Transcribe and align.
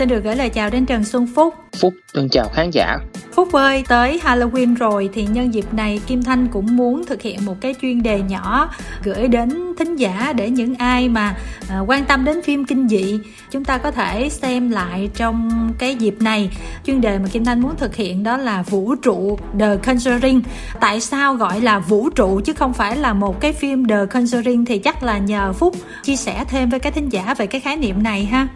xin 0.00 0.08
được 0.08 0.24
gửi 0.24 0.36
lời 0.36 0.48
chào 0.48 0.70
đến 0.70 0.86
Trần 0.86 1.04
Xuân 1.04 1.26
Phúc. 1.34 1.54
Phúc 1.80 1.94
xin 2.14 2.28
chào 2.28 2.48
khán 2.54 2.70
giả. 2.70 2.98
Phúc 3.32 3.52
ơi, 3.52 3.84
tới 3.88 4.20
Halloween 4.24 4.74
rồi 4.74 5.10
thì 5.12 5.26
nhân 5.26 5.54
dịp 5.54 5.74
này 5.74 6.00
Kim 6.06 6.22
Thanh 6.22 6.48
cũng 6.48 6.76
muốn 6.76 7.06
thực 7.06 7.22
hiện 7.22 7.44
một 7.44 7.54
cái 7.60 7.74
chuyên 7.82 8.02
đề 8.02 8.20
nhỏ 8.22 8.70
gửi 9.02 9.28
đến 9.28 9.74
thính 9.78 9.96
giả 9.96 10.32
để 10.36 10.50
những 10.50 10.74
ai 10.74 11.08
mà 11.08 11.36
uh, 11.64 11.90
quan 11.90 12.04
tâm 12.04 12.24
đến 12.24 12.42
phim 12.42 12.64
kinh 12.64 12.88
dị 12.88 13.18
chúng 13.50 13.64
ta 13.64 13.78
có 13.78 13.90
thể 13.90 14.28
xem 14.28 14.70
lại 14.70 15.10
trong 15.14 15.50
cái 15.78 15.94
dịp 15.94 16.14
này. 16.20 16.50
Chuyên 16.86 17.00
đề 17.00 17.18
mà 17.18 17.28
Kim 17.32 17.44
Thanh 17.44 17.60
muốn 17.60 17.76
thực 17.76 17.96
hiện 17.96 18.22
đó 18.22 18.36
là 18.36 18.62
vũ 18.62 18.94
trụ 18.94 19.38
The 19.60 19.76
Conjuring. 19.76 20.40
Tại 20.80 21.00
sao 21.00 21.34
gọi 21.34 21.60
là 21.60 21.78
vũ 21.78 22.10
trụ 22.10 22.40
chứ 22.44 22.52
không 22.52 22.72
phải 22.72 22.96
là 22.96 23.12
một 23.12 23.40
cái 23.40 23.52
phim 23.52 23.88
The 23.88 24.04
Conjuring 24.04 24.64
thì 24.66 24.78
chắc 24.78 25.02
là 25.02 25.18
nhờ 25.18 25.52
Phúc 25.52 25.76
chia 26.02 26.16
sẻ 26.16 26.44
thêm 26.48 26.70
với 26.70 26.80
các 26.80 26.94
thính 26.94 27.08
giả 27.08 27.34
về 27.38 27.46
cái 27.46 27.60
khái 27.60 27.76
niệm 27.76 28.02
này 28.02 28.24
ha. 28.24 28.48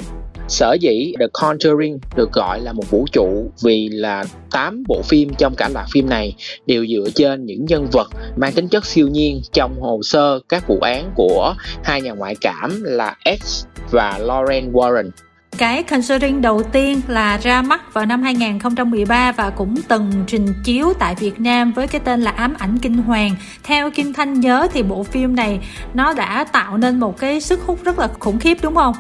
Sở 0.49 0.77
dĩ 0.81 1.15
The 1.21 1.27
Conjuring 1.33 1.99
được 2.17 2.33
gọi 2.33 2.61
là 2.61 2.73
một 2.73 2.91
vũ 2.91 3.07
trụ 3.13 3.51
vì 3.63 3.89
là 3.89 4.25
8 4.51 4.83
bộ 4.89 5.03
phim 5.03 5.35
trong 5.39 5.55
cả 5.57 5.69
loạt 5.69 5.87
phim 5.93 6.09
này 6.09 6.37
đều 6.67 6.87
dựa 6.87 7.11
trên 7.15 7.47
những 7.47 7.65
nhân 7.65 7.87
vật 7.93 8.11
mang 8.37 8.53
tính 8.53 8.69
chất 8.69 8.87
siêu 8.87 9.09
nhiên 9.09 9.41
trong 9.53 9.81
hồ 9.81 10.01
sơ 10.03 10.41
các 10.49 10.69
vụ 10.69 10.79
án 10.81 11.11
của 11.15 11.55
hai 11.85 12.03
nhà 12.03 12.13
ngoại 12.13 12.37
cảm 12.41 12.83
là 12.83 13.17
X 13.43 13.65
và 13.91 14.19
Lauren 14.19 14.73
Warren. 14.73 15.11
Cái 15.59 15.83
Conjuring 15.83 16.41
đầu 16.41 16.63
tiên 16.63 17.01
là 17.09 17.37
ra 17.37 17.63
mắt 17.63 17.95
vào 17.95 18.07
năm 18.07 18.23
2013 18.23 19.33
và 19.33 19.51
cũng 19.51 19.75
từng 19.89 20.11
trình 20.27 20.47
chiếu 20.65 20.93
tại 20.99 21.15
Việt 21.15 21.41
Nam 21.41 21.73
với 21.73 21.87
cái 21.87 22.01
tên 22.05 22.23
là 22.23 22.31
Ám 22.31 22.55
ảnh 22.59 22.79
kinh 22.83 22.95
hoàng. 22.95 23.37
Theo 23.63 23.91
Kim 23.91 24.13
Thanh 24.13 24.41
nhớ 24.41 24.69
thì 24.73 24.83
bộ 24.83 25.03
phim 25.03 25.37
này 25.37 25.61
nó 25.95 26.15
đã 26.15 26.45
tạo 26.45 26.77
nên 26.77 27.01
một 27.01 27.19
cái 27.19 27.41
sức 27.41 27.61
hút 27.67 27.85
rất 27.85 27.99
là 27.99 28.09
khủng 28.19 28.39
khiếp, 28.39 28.57
đúng 28.63 28.75
không? 28.75 28.95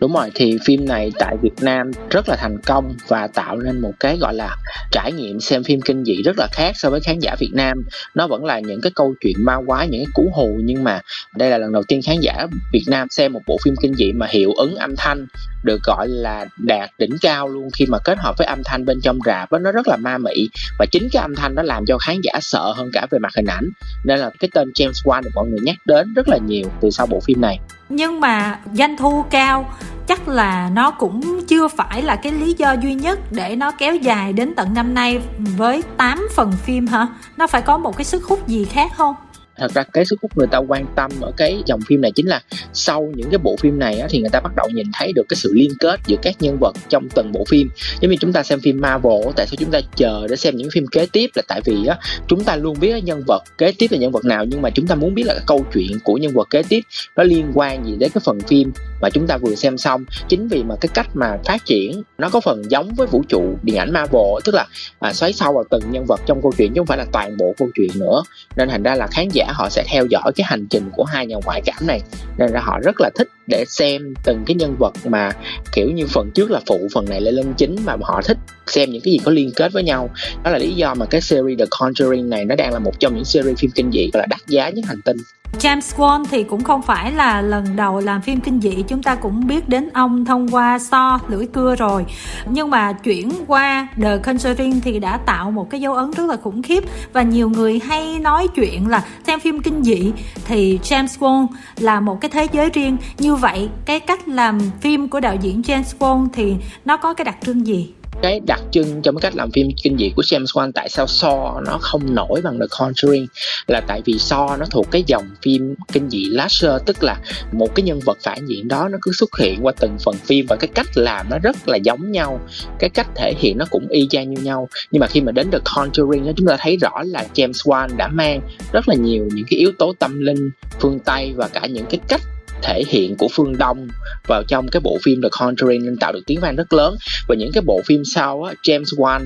Đúng 0.00 0.12
rồi 0.12 0.30
thì 0.34 0.58
phim 0.64 0.86
này 0.86 1.12
tại 1.18 1.36
Việt 1.42 1.54
Nam 1.60 1.90
rất 2.10 2.28
là 2.28 2.36
thành 2.36 2.58
công 2.66 2.94
và 3.08 3.26
tạo 3.26 3.56
nên 3.56 3.80
một 3.80 3.92
cái 4.00 4.18
gọi 4.20 4.34
là 4.34 4.56
trải 4.92 5.12
nghiệm 5.12 5.40
xem 5.40 5.64
phim 5.64 5.80
kinh 5.80 6.04
dị 6.04 6.22
rất 6.22 6.38
là 6.38 6.48
khác 6.52 6.72
so 6.74 6.90
với 6.90 7.00
khán 7.00 7.18
giả 7.18 7.36
Việt 7.38 7.50
Nam. 7.52 7.82
Nó 8.14 8.26
vẫn 8.26 8.44
là 8.44 8.60
những 8.60 8.80
cái 8.80 8.92
câu 8.94 9.14
chuyện 9.20 9.36
ma 9.38 9.56
quái 9.66 9.88
những 9.88 10.04
cái 10.04 10.12
cú 10.14 10.30
hù 10.34 10.58
nhưng 10.64 10.84
mà 10.84 11.00
đây 11.36 11.50
là 11.50 11.58
lần 11.58 11.72
đầu 11.72 11.82
tiên 11.88 12.00
khán 12.06 12.16
giả 12.20 12.46
Việt 12.72 12.84
Nam 12.86 13.08
xem 13.10 13.32
một 13.32 13.40
bộ 13.46 13.56
phim 13.64 13.74
kinh 13.82 13.94
dị 13.94 14.12
mà 14.12 14.26
hiệu 14.30 14.52
ứng 14.56 14.76
âm 14.76 14.96
thanh 14.96 15.26
được 15.66 15.82
gọi 15.82 16.08
là 16.08 16.46
đạt 16.56 16.90
đỉnh 16.98 17.16
cao 17.20 17.48
luôn 17.48 17.68
khi 17.74 17.86
mà 17.88 17.98
kết 18.04 18.18
hợp 18.18 18.34
với 18.38 18.46
âm 18.46 18.62
thanh 18.64 18.84
bên 18.84 19.00
trong 19.02 19.18
rạp 19.26 19.52
đó, 19.52 19.58
nó 19.58 19.72
rất 19.72 19.88
là 19.88 19.96
ma 19.96 20.18
mị. 20.18 20.48
Và 20.78 20.86
chính 20.86 21.08
cái 21.12 21.22
âm 21.22 21.34
thanh 21.34 21.54
đó 21.54 21.62
làm 21.62 21.84
cho 21.86 21.98
khán 21.98 22.16
giả 22.22 22.32
sợ 22.40 22.72
hơn 22.76 22.90
cả 22.92 23.06
về 23.10 23.18
mặt 23.18 23.32
hình 23.36 23.46
ảnh. 23.46 23.68
Nên 24.04 24.18
là 24.18 24.30
cái 24.38 24.50
tên 24.54 24.68
James 24.68 25.04
Wan 25.04 25.22
được 25.22 25.30
mọi 25.34 25.46
người 25.48 25.60
nhắc 25.62 25.76
đến 25.84 26.14
rất 26.14 26.28
là 26.28 26.38
nhiều 26.46 26.70
từ 26.80 26.90
sau 26.90 27.06
bộ 27.06 27.20
phim 27.20 27.40
này 27.40 27.58
nhưng 27.88 28.20
mà 28.20 28.58
doanh 28.72 28.96
thu 28.96 29.24
cao, 29.30 29.64
chắc 30.06 30.28
là 30.28 30.70
nó 30.72 30.90
cũng 30.90 31.46
chưa 31.46 31.68
phải 31.68 32.02
là 32.02 32.16
cái 32.16 32.32
lý 32.32 32.54
do 32.58 32.72
duy 32.72 32.94
nhất 32.94 33.18
để 33.30 33.56
nó 33.56 33.70
kéo 33.70 33.94
dài 33.94 34.32
đến 34.32 34.54
tận 34.54 34.74
năm 34.74 34.94
nay 34.94 35.20
với 35.56 35.82
8 35.96 36.28
phần 36.34 36.52
phim 36.52 36.86
hả? 36.86 37.06
Nó 37.36 37.46
phải 37.46 37.62
có 37.62 37.78
một 37.78 37.96
cái 37.96 38.04
sức 38.04 38.24
hút 38.24 38.48
gì 38.48 38.64
khác 38.64 38.90
không? 38.96 39.14
Thật 39.58 39.74
ra 39.74 39.82
cái 39.82 40.04
sức 40.04 40.18
hút 40.22 40.38
người 40.38 40.46
ta 40.46 40.58
quan 40.58 40.86
tâm 40.96 41.10
ở 41.20 41.32
cái 41.36 41.62
dòng 41.66 41.80
phim 41.88 42.00
này 42.00 42.12
chính 42.14 42.28
là 42.28 42.40
sau 42.72 43.12
những 43.14 43.30
cái 43.30 43.38
bộ 43.38 43.56
phim 43.60 43.78
này 43.78 43.98
á, 43.98 44.06
thì 44.10 44.20
người 44.20 44.30
ta 44.30 44.40
bắt 44.40 44.52
đầu 44.56 44.68
nhìn 44.74 44.86
thấy 44.92 45.12
được 45.14 45.22
cái 45.28 45.36
sự 45.36 45.52
liên 45.54 45.70
kết 45.80 46.00
giữa 46.06 46.16
các 46.22 46.34
nhân 46.40 46.56
vật 46.60 46.76
trong 46.88 47.08
từng 47.14 47.32
bộ 47.32 47.44
phim. 47.48 47.68
Giống 48.00 48.10
như 48.10 48.16
chúng 48.20 48.32
ta 48.32 48.42
xem 48.42 48.60
phim 48.60 48.80
Marvel 48.80 49.32
tại 49.36 49.46
sao 49.46 49.56
chúng 49.58 49.70
ta 49.70 49.80
chờ 49.96 50.26
để 50.30 50.36
xem 50.36 50.56
những 50.56 50.68
phim 50.72 50.86
kế 50.86 51.06
tiếp 51.12 51.30
là 51.34 51.42
tại 51.48 51.60
vì 51.64 51.86
á, 51.86 51.98
chúng 52.28 52.44
ta 52.44 52.56
luôn 52.56 52.80
biết 52.80 53.04
nhân 53.04 53.22
vật 53.26 53.42
kế 53.58 53.72
tiếp 53.78 53.86
là 53.90 53.98
nhân 53.98 54.12
vật 54.12 54.24
nào 54.24 54.44
nhưng 54.44 54.62
mà 54.62 54.70
chúng 54.70 54.86
ta 54.86 54.94
muốn 54.94 55.14
biết 55.14 55.24
là 55.26 55.34
cái 55.34 55.42
câu 55.46 55.66
chuyện 55.74 55.98
của 56.04 56.14
nhân 56.14 56.32
vật 56.34 56.48
kế 56.50 56.62
tiếp 56.68 56.80
nó 57.16 57.22
liên 57.22 57.50
quan 57.54 57.86
gì 57.86 57.96
đến 57.98 58.10
cái 58.14 58.22
phần 58.24 58.40
phim 58.40 58.72
mà 59.00 59.10
chúng 59.10 59.26
ta 59.26 59.36
vừa 59.36 59.54
xem 59.54 59.78
xong 59.78 60.04
chính 60.28 60.48
vì 60.48 60.62
mà 60.62 60.74
cái 60.80 60.88
cách 60.94 61.08
mà 61.14 61.38
phát 61.44 61.64
triển 61.64 62.02
nó 62.18 62.28
có 62.28 62.40
phần 62.40 62.70
giống 62.70 62.94
với 62.94 63.06
vũ 63.06 63.22
trụ 63.28 63.54
điện 63.62 63.76
ảnh 63.76 63.92
Marvel 63.92 64.22
tức 64.44 64.54
là 64.54 64.66
à, 64.98 65.12
xoáy 65.12 65.32
sâu 65.32 65.52
vào 65.52 65.64
từng 65.70 65.82
nhân 65.90 66.04
vật 66.08 66.20
trong 66.26 66.42
câu 66.42 66.52
chuyện 66.58 66.72
chứ 66.74 66.78
không 66.80 66.86
phải 66.86 66.98
là 66.98 67.06
toàn 67.12 67.36
bộ 67.36 67.54
câu 67.58 67.68
chuyện 67.74 67.90
nữa. 67.94 68.22
Nên 68.56 68.68
thành 68.68 68.82
ra 68.82 68.94
là 68.94 69.06
khán 69.06 69.28
giả 69.32 69.46
họ 69.52 69.68
sẽ 69.68 69.84
theo 69.86 70.06
dõi 70.10 70.32
cái 70.36 70.44
hành 70.48 70.66
trình 70.70 70.90
của 70.92 71.04
hai 71.04 71.26
nhà 71.26 71.36
ngoại 71.44 71.62
cảm 71.64 71.86
này. 71.86 72.00
Nên 72.38 72.50
là 72.50 72.60
họ 72.60 72.78
rất 72.84 73.00
là 73.00 73.10
thích 73.14 73.28
để 73.46 73.64
xem 73.68 74.14
từng 74.24 74.42
cái 74.46 74.54
nhân 74.54 74.76
vật 74.78 74.92
mà 75.04 75.32
kiểu 75.72 75.90
như 75.90 76.06
phần 76.06 76.30
trước 76.34 76.50
là 76.50 76.60
phụ 76.66 76.88
phần 76.94 77.04
này 77.08 77.20
là 77.20 77.30
lân 77.30 77.54
chính 77.56 77.76
mà 77.84 77.96
họ 78.02 78.22
thích 78.22 78.38
xem 78.66 78.90
những 78.90 79.02
cái 79.02 79.12
gì 79.12 79.18
có 79.24 79.30
liên 79.30 79.50
kết 79.56 79.72
với 79.72 79.82
nhau. 79.82 80.10
Đó 80.44 80.50
là 80.50 80.58
lý 80.58 80.72
do 80.72 80.94
mà 80.94 81.06
cái 81.06 81.20
series 81.20 81.58
The 81.58 81.64
Conjuring 81.64 82.28
này 82.28 82.44
nó 82.44 82.54
đang 82.54 82.72
là 82.72 82.78
một 82.78 83.00
trong 83.00 83.14
những 83.14 83.24
series 83.24 83.58
phim 83.58 83.70
kinh 83.70 83.90
dị 83.92 84.10
là 84.12 84.26
đắt 84.26 84.40
giá 84.46 84.68
nhất 84.68 84.84
hành 84.88 85.02
tinh. 85.04 85.16
James 85.52 85.96
Wan 85.96 86.24
thì 86.30 86.44
cũng 86.44 86.64
không 86.64 86.82
phải 86.82 87.12
là 87.12 87.40
lần 87.40 87.76
đầu 87.76 88.00
làm 88.00 88.22
phim 88.22 88.40
kinh 88.40 88.60
dị. 88.60 88.82
Chúng 88.88 89.02
ta 89.02 89.14
cũng 89.14 89.46
biết 89.46 89.68
đến 89.68 89.88
ông 89.94 90.24
thông 90.24 90.48
qua 90.48 90.78
so 90.78 91.18
lưỡi 91.28 91.46
cưa 91.46 91.76
rồi. 91.76 92.06
Nhưng 92.50 92.70
mà 92.70 92.92
chuyển 92.92 93.30
qua 93.46 93.88
The 93.96 94.18
Conjuring 94.18 94.80
thì 94.82 94.98
đã 94.98 95.16
tạo 95.16 95.50
một 95.50 95.70
cái 95.70 95.80
dấu 95.80 95.94
ấn 95.94 96.10
rất 96.10 96.28
là 96.28 96.36
khủng 96.36 96.62
khiếp 96.62 96.84
và 97.12 97.22
nhiều 97.22 97.50
người 97.50 97.80
hay 97.84 98.18
nói 98.18 98.48
chuyện 98.54 98.88
là 98.88 99.04
xem 99.26 99.40
phim 99.40 99.62
kinh 99.62 99.82
dị 99.84 100.12
thì 100.44 100.78
James 100.82 101.18
Wan 101.18 101.46
là 101.76 102.00
một 102.00 102.20
cái 102.20 102.28
thế 102.28 102.48
giới 102.52 102.70
riêng. 102.70 102.96
Như 103.18 103.34
vậy, 103.34 103.68
cái 103.84 104.00
cách 104.00 104.28
làm 104.28 104.58
phim 104.80 105.08
của 105.08 105.20
đạo 105.20 105.36
diễn 105.40 105.62
James 105.62 105.98
Wan 105.98 106.26
thì 106.32 106.54
nó 106.84 106.96
có 106.96 107.14
cái 107.14 107.24
đặc 107.24 107.36
trưng 107.42 107.66
gì? 107.66 107.92
Cái 108.22 108.40
đặc 108.46 108.60
trưng 108.70 109.02
trong 109.02 109.16
cái 109.16 109.20
cách 109.20 109.36
làm 109.36 109.50
phim 109.50 109.68
kinh 109.82 109.98
dị 109.98 110.10
của 110.16 110.22
James 110.22 110.44
Wan, 110.44 110.72
tại 110.72 110.88
sao 110.88 111.06
So 111.06 111.60
nó 111.66 111.78
không 111.80 112.14
nổi 112.14 112.40
bằng 112.44 112.58
The 112.58 112.66
Conjuring, 112.66 113.26
là 113.66 113.80
tại 113.88 114.02
vì 114.04 114.18
So 114.18 114.56
nó 114.56 114.66
thuộc 114.70 114.86
cái 114.90 115.04
dòng 115.06 115.28
phim 115.42 115.74
kinh 115.92 116.10
dị 116.10 116.24
slasher 116.32 116.70
tức 116.86 117.02
là 117.02 117.20
một 117.52 117.74
cái 117.74 117.82
nhân 117.82 118.00
vật 118.04 118.18
phản 118.22 118.46
diện 118.46 118.68
đó 118.68 118.88
nó 118.88 118.98
cứ 119.02 119.12
xuất 119.12 119.30
hiện 119.38 119.58
qua 119.62 119.72
từng 119.80 119.96
phần 120.04 120.14
phim 120.14 120.46
và 120.46 120.56
cái 120.56 120.68
cách 120.74 120.86
làm 120.94 121.26
nó 121.30 121.38
rất 121.38 121.68
là 121.68 121.76
giống 121.76 122.12
nhau, 122.12 122.40
cái 122.78 122.90
cách 122.90 123.06
thể 123.14 123.34
hiện 123.38 123.58
nó 123.58 123.64
cũng 123.70 123.88
y 123.88 124.06
chang 124.10 124.30
như 124.34 124.42
nhau. 124.42 124.68
Nhưng 124.90 125.00
mà 125.00 125.06
khi 125.06 125.20
mà 125.20 125.32
đến 125.32 125.50
The 125.50 125.58
Conjuring 125.64 126.32
chúng 126.36 126.46
ta 126.46 126.56
thấy 126.60 126.76
rõ 126.76 127.02
là 127.04 127.26
James 127.34 127.52
Wan 127.52 127.96
đã 127.96 128.08
mang 128.08 128.40
rất 128.72 128.88
là 128.88 128.94
nhiều 128.94 129.28
những 129.34 129.46
cái 129.50 129.58
yếu 129.58 129.72
tố 129.78 129.92
tâm 129.98 130.20
linh, 130.20 130.50
phương 130.80 130.98
Tây 130.98 131.32
và 131.36 131.48
cả 131.48 131.66
những 131.66 131.86
cái 131.90 132.00
cách 132.08 132.20
thể 132.62 132.82
hiện 132.88 133.16
của 133.16 133.28
phương 133.32 133.58
Đông 133.58 133.88
vào 134.26 134.42
trong 134.48 134.68
cái 134.68 134.80
bộ 134.80 134.98
phim 135.02 135.22
The 135.22 135.28
Conjuring 135.28 135.84
nên 135.84 135.96
tạo 135.96 136.12
được 136.12 136.22
tiếng 136.26 136.40
vang 136.40 136.56
rất 136.56 136.72
lớn. 136.72 136.96
Và 137.28 137.34
những 137.34 137.50
cái 137.54 137.62
bộ 137.66 137.80
phim 137.86 138.02
sau 138.04 138.42
á, 138.42 138.54
James 138.62 138.96
Wan 138.96 139.20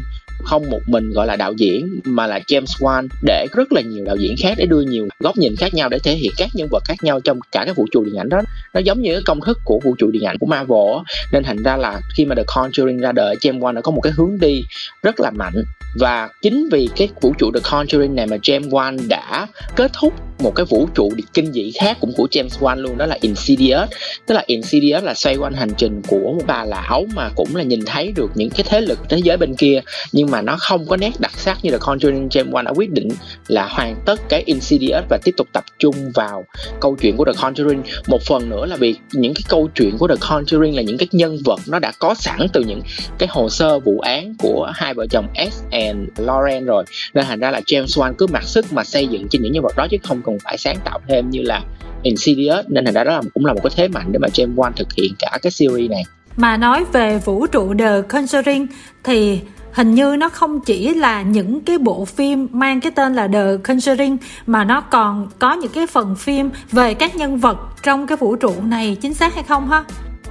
không 0.44 0.70
một 0.70 0.80
mình, 0.86 1.10
gọi 1.10 1.26
là, 1.26 1.36
đạo 1.36 1.52
diễn, 1.52 2.00
mà 2.04 2.26
là 2.26 2.40
James 2.46 2.64
Wan, 2.64 3.08
để 3.22 3.46
rất 3.52 3.72
là 3.72 3.80
nhiều 3.80 4.04
đạo 4.04 4.16
diễn 4.16 4.34
khác 4.42 4.54
để 4.58 4.66
đưa 4.66 4.80
nhiều 4.80 5.08
góc 5.20 5.36
nhìn 5.36 5.56
khác 5.56 5.74
nhau 5.74 5.88
để 5.88 5.98
thể 5.98 6.14
hiện 6.14 6.32
các 6.36 6.48
nhân 6.54 6.68
vật 6.70 6.82
khác 6.84 6.94
nhau 7.02 7.20
trong 7.20 7.38
cả 7.52 7.64
cái 7.64 7.74
vũ 7.74 7.86
trụ 7.92 8.04
điện 8.04 8.14
ảnh 8.16 8.28
đó. 8.28 8.40
Nó 8.74 8.80
giống 8.80 9.02
như 9.02 9.12
cái 9.12 9.22
công 9.24 9.40
thức 9.40 9.58
của 9.64 9.80
vũ 9.84 9.94
trụ 9.98 10.10
điện 10.10 10.22
ảnh 10.22 10.36
của 10.38 10.46
Marvel 10.46 11.04
nên 11.32 11.44
thành 11.44 11.62
ra 11.62 11.76
là 11.76 12.00
khi 12.16 12.24
mà 12.24 12.34
The 12.34 12.42
Conjuring 12.42 13.00
ra 13.00 13.12
đời, 13.12 13.36
James 13.40 13.58
Wan 13.58 13.72
đã 13.72 13.80
có 13.80 13.90
một 13.90 14.00
cái 14.00 14.12
hướng 14.16 14.38
đi 14.40 14.62
rất 15.02 15.20
là 15.20 15.30
mạnh. 15.30 15.64
Và 15.98 16.28
chính 16.42 16.68
vì 16.72 16.88
cái 16.96 17.08
vũ 17.20 17.34
trụ 17.38 17.50
The 17.54 17.60
Conjuring 17.60 18.14
này 18.14 18.26
mà 18.26 18.36
James 18.36 18.68
Wan 18.68 19.08
đã 19.08 19.46
kết 19.76 19.90
thúc 20.00 20.14
một 20.38 20.54
cái 20.54 20.66
vũ 20.66 20.88
trụ 20.94 21.12
kinh 21.34 21.52
dị 21.52 21.70
khác 21.70 21.96
cũng 22.00 22.12
của 22.16 22.26
James 22.30 22.48
Wan 22.60 22.76
luôn, 22.76 22.98
đó 22.98 23.06
là 23.06 23.18
Insidious. 23.20 23.90
Tức 24.26 24.34
là 24.34 24.44
Insidious 24.46 25.04
là 25.04 25.14
xoay 25.14 25.36
quanh 25.36 25.52
hành 25.52 25.70
trình 25.76 26.02
của 26.08 26.32
một 26.32 26.42
bà 26.46 26.64
lão 26.64 27.06
mà 27.14 27.28
cũng 27.36 27.56
là 27.56 27.62
nhìn 27.62 27.80
thấy 27.86 28.12
được 28.16 28.30
những 28.34 28.50
cái 28.50 28.64
thế 28.68 28.80
lực 28.80 28.98
thế 29.08 29.18
giới 29.24 29.36
bên 29.36 29.54
kia. 29.54 29.80
Nhưng 30.12 30.29
mà 30.30 30.42
nó 30.42 30.56
không 30.60 30.86
có 30.86 30.96
nét 30.96 31.12
đặc 31.18 31.32
sắc 31.34 31.58
như 31.62 31.70
là 31.70 31.78
Conjuring 31.78 32.28
James 32.28 32.50
Wan 32.50 32.64
đã 32.64 32.72
quyết 32.76 32.90
định 32.90 33.08
là 33.48 33.68
hoàn 33.70 33.96
tất 34.06 34.20
cái 34.28 34.42
Insidious 34.46 35.04
và 35.10 35.18
tiếp 35.24 35.34
tục 35.36 35.48
tập 35.52 35.64
trung 35.78 35.94
vào 36.14 36.44
câu 36.80 36.96
chuyện 37.00 37.16
của 37.16 37.24
The 37.24 37.32
Conjuring. 37.32 37.82
Một 38.06 38.22
phần 38.26 38.50
nữa 38.50 38.66
là 38.66 38.76
vì 38.76 38.94
những 39.12 39.34
cái 39.34 39.42
câu 39.48 39.68
chuyện 39.74 39.98
của 39.98 40.08
The 40.08 40.14
Conjuring 40.14 40.76
là 40.76 40.82
những 40.82 40.98
cái 40.98 41.08
nhân 41.12 41.38
vật 41.44 41.60
nó 41.68 41.78
đã 41.78 41.92
có 41.98 42.14
sẵn 42.14 42.46
từ 42.52 42.60
những 42.60 42.82
cái 43.18 43.28
hồ 43.32 43.48
sơ 43.48 43.78
vụ 43.78 44.00
án 44.00 44.34
của 44.38 44.70
hai 44.74 44.94
vợ 44.94 45.06
chồng 45.10 45.26
S 45.50 45.62
and 45.70 45.98
Lauren 46.16 46.64
rồi. 46.64 46.84
Nên 47.14 47.26
thành 47.26 47.40
ra 47.40 47.50
là 47.50 47.60
James 47.60 47.86
Wan 47.86 48.12
cứ 48.18 48.26
mặc 48.26 48.42
sức 48.44 48.72
mà 48.72 48.84
xây 48.84 49.06
dựng 49.06 49.28
trên 49.30 49.42
những 49.42 49.52
nhân 49.52 49.62
vật 49.62 49.76
đó 49.76 49.86
chứ 49.90 49.96
không 50.02 50.22
cần 50.22 50.38
phải 50.44 50.58
sáng 50.58 50.76
tạo 50.84 51.00
thêm 51.08 51.30
như 51.30 51.42
là 51.42 51.62
Insidious. 52.02 52.66
Nên 52.68 52.84
thành 52.84 52.94
ra 52.94 53.04
đó 53.04 53.12
là 53.12 53.22
cũng 53.34 53.46
là 53.46 53.52
một 53.52 53.60
cái 53.62 53.70
thế 53.76 53.88
mạnh 53.88 54.12
để 54.12 54.18
mà 54.18 54.28
James 54.28 54.54
Wan 54.54 54.72
thực 54.76 54.92
hiện 54.92 55.12
cả 55.18 55.38
cái 55.42 55.50
series 55.50 55.90
này. 55.90 56.02
Mà 56.36 56.56
nói 56.56 56.84
về 56.92 57.18
vũ 57.24 57.46
trụ 57.46 57.74
The 57.78 58.00
Conjuring 58.00 58.66
thì 59.04 59.40
hình 59.72 59.94
như 59.94 60.16
nó 60.16 60.28
không 60.28 60.60
chỉ 60.60 60.94
là 60.94 61.22
những 61.22 61.60
cái 61.60 61.78
bộ 61.78 62.04
phim 62.04 62.48
mang 62.52 62.80
cái 62.80 62.92
tên 62.92 63.14
là 63.14 63.28
The 63.28 63.56
Conjuring 63.64 64.16
mà 64.46 64.64
nó 64.64 64.80
còn 64.80 65.28
có 65.38 65.52
những 65.52 65.72
cái 65.72 65.86
phần 65.86 66.16
phim 66.16 66.50
về 66.72 66.94
các 66.94 67.16
nhân 67.16 67.38
vật 67.38 67.58
trong 67.82 68.06
cái 68.06 68.16
vũ 68.16 68.36
trụ 68.36 68.54
này 68.62 68.96
chính 69.00 69.14
xác 69.14 69.34
hay 69.34 69.44
không 69.44 69.68
ha? 69.68 69.84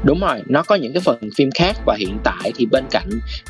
đúng 0.03 0.19
rồi 0.19 0.41
nó 0.45 0.63
có 0.63 0.75
những 0.75 0.93
cái 0.93 1.01
phần 1.01 1.17
phim 1.35 1.49
khác 1.55 1.75
và 1.85 1.95
hiện 1.99 2.17
tại 2.23 2.51
thì 2.55 2.65
bên 2.65 2.83
cạnh 2.91 3.09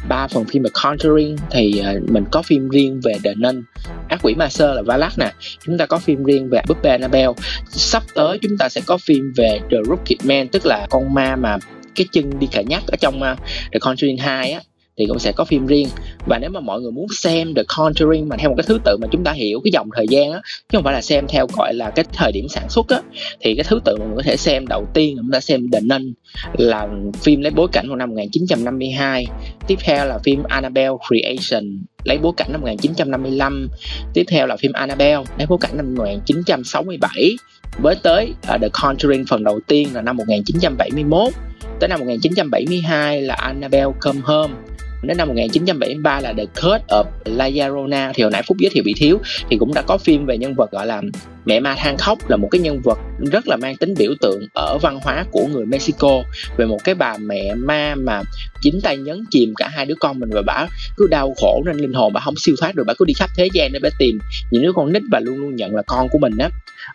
ba 0.10 0.28
phần 0.28 0.46
phim 0.46 0.64
The 0.64 0.70
Conjuring 0.70 1.38
thì 1.52 1.80
ờ, 1.80 2.00
mình 2.08 2.24
có 2.32 2.42
phim 2.42 2.70
riêng 2.70 3.02
về 3.04 3.18
The 3.24 3.34
Nun 3.36 3.64
ác 4.10 4.20
quỷ 4.24 4.36
ma 4.36 4.50
sơ 4.50 4.74
là 4.74 4.82
Valak 4.82 5.18
nè. 5.18 5.34
Chúng 5.66 5.78
ta 5.78 5.86
có 5.86 5.98
phim 5.98 6.24
riêng 6.24 6.50
về 6.50 6.62
búp 6.68 6.78
bê 6.84 6.90
Annabelle 6.90 7.34
sắp 7.70 8.04
tới 8.14 8.40
chúng 8.42 8.58
ta 8.58 8.70
sẽ 8.70 8.82
có 8.86 8.98
phim 8.98 9.34
về 9.36 9.60
The 9.72 9.78
Rocket 9.90 10.26
Man 10.26 10.48
tức 10.48 10.66
là 10.66 10.88
con 10.90 11.14
ma 11.14 11.36
mà 11.36 11.58
cái 11.96 12.08
chân 12.12 12.40
đi 12.40 12.48
cả 12.52 12.62
nhắc 12.62 12.84
ở 12.88 12.98
trong 13.00 13.22
uh, 13.22 13.40
The 13.72 13.80
Conjuring 13.80 14.22
2 14.22 14.52
á 14.52 14.62
thì 15.00 15.06
cũng 15.06 15.20
sẽ 15.20 15.32
có 15.32 15.46
phim 15.46 15.66
riêng. 15.66 15.88
Và 16.26 16.40
nếu 16.40 16.50
mà 16.50 16.60
mọi 16.60 16.82
người 16.82 16.92
muốn 16.92 17.08
xem 17.10 17.54
The 17.56 17.64
Conjuring 17.68 18.28
mà 18.28 18.36
theo 18.38 18.50
một 18.50 18.56
cái 18.58 18.66
thứ 18.68 18.80
tự 18.86 18.98
mà 19.02 19.08
chúng 19.12 19.24
ta 19.24 19.32
hiểu 19.32 19.62
cái 19.64 19.72
dòng 19.72 19.90
thời 19.96 20.08
gian 20.10 20.32
á 20.32 20.42
chứ 20.44 20.78
không 20.78 20.84
phải 20.84 20.94
là 20.94 21.02
xem 21.02 21.26
theo 21.30 21.48
gọi 21.58 21.74
là 21.74 21.90
cái 21.90 22.06
thời 22.14 22.32
điểm 22.32 22.48
sản 22.50 22.70
xuất 22.70 22.90
á 22.90 23.02
thì 23.42 23.56
cái 23.56 23.64
thứ 23.68 23.80
tự 23.86 23.96
mà 24.00 24.06
mình 24.06 24.16
có 24.16 24.24
thể 24.24 24.38
xem 24.38 24.68
đầu 24.68 24.88
tiên 24.94 25.16
chúng 25.18 25.32
ta 25.32 25.40
xem 25.40 25.72
The 25.72 25.80
Nun 25.80 26.14
là 26.54 26.88
phim 27.22 27.42
lấy 27.42 27.52
bối 27.52 27.68
cảnh 27.72 27.88
vào 27.88 27.98
năm 27.98 28.10
1952 28.10 29.26
tiếp 29.68 29.76
theo 29.80 30.06
là 30.06 30.18
phim 30.24 30.44
Annabelle 30.44 30.94
Creation 31.08 31.84
lấy 32.04 32.18
bối 32.18 32.34
cảnh 32.38 32.52
năm 32.52 32.62
1955 32.62 33.70
tiếp 34.14 34.24
theo 34.28 34.48
là 34.48 34.58
phim 34.58 34.72
Annabelle 34.72 35.24
lấy 35.38 35.48
bối 35.48 35.58
cảnh 35.62 35.78
năm 35.78 35.96
1967 35.96 37.36
với 37.82 37.96
tới 38.04 38.34
uh, 38.56 38.62
The 38.62 38.68
Conjuring 38.74 39.26
phần 39.30 39.44
đầu 39.44 39.60
tiên 39.68 39.88
là 39.94 40.02
năm 40.02 40.18
1971 40.18 41.34
tới 41.80 41.90
năm 41.90 42.00
1972 42.00 43.22
là 43.22 43.36
Annabelle 43.36 43.92
Come 44.00 44.20
Home 44.24 44.54
đến 45.02 45.18
năm 45.18 45.28
1973 45.28 46.20
là 46.20 46.34
The 46.34 46.46
Curse 46.46 46.86
of 46.88 47.04
La 47.26 47.50
Llorona 47.50 48.12
thì 48.16 48.24
hồi 48.24 48.32
nãy 48.32 48.44
phúc 48.48 48.58
giới 48.60 48.70
thiệu 48.74 48.84
bị 48.86 48.94
thiếu, 48.98 49.20
thì 49.50 49.58
cũng 49.58 49.74
đã 49.74 49.82
có 49.82 49.98
phim 49.98 50.26
về 50.26 50.38
nhân 50.38 50.56
vật 50.56 50.72
gọi 50.72 50.88
là 50.88 51.02
mẹ 51.46 51.60
ma 51.60 51.76
than 51.78 51.98
khóc, 51.98 52.30
là 52.30 52.38
một 52.38 52.48
cái 52.52 52.62
nhân 52.62 52.82
vật 52.84 53.00
rất 53.32 53.48
là 53.48 53.56
mang 53.56 53.76
tính 53.76 53.94
biểu 53.98 54.14
tượng 54.22 54.42
ở 54.54 54.78
văn 54.78 55.00
hóa 55.02 55.26
của 55.32 55.48
người 55.48 55.66
Mexico. 55.66 56.22
Về 56.58 56.66
một 56.66 56.78
cái 56.84 56.96
bà 56.96 57.18
mẹ 57.18 57.56
ma 57.56 57.96
mà 57.96 58.22
chính 58.62 58.82
tay 58.84 58.98
nhấn 58.98 59.26
chìm 59.32 59.54
cả 59.58 59.68
hai 59.68 59.86
đứa 59.86 59.96
con 60.00 60.20
mình 60.20 60.30
và 60.34 60.42
bà 60.46 60.68
cứ 60.98 61.08
đau 61.08 61.34
khổ 61.42 61.64
nên 61.66 61.78
linh 61.78 61.94
hồn 61.94 62.14
bà 62.14 62.22
không 62.22 62.36
siêu 62.38 62.56
thoát 62.60 62.76
được, 62.76 62.84
bà 62.88 62.94
cứ 62.98 63.06
đi 63.06 63.14
khắp 63.14 63.30
thế 63.38 63.48
gian 63.54 63.72
để 63.72 63.80
bà 63.84 63.90
tìm 64.00 64.20
những 64.52 64.64
đứa 64.64 64.72
con 64.74 64.94
nít 64.94 65.02
và 65.12 65.20
luôn 65.20 65.38
luôn 65.38 65.56
nhận 65.56 65.76
là 65.76 65.82
con 65.88 66.08
của 66.10 66.20
mình 66.20 66.34
á 66.40 66.50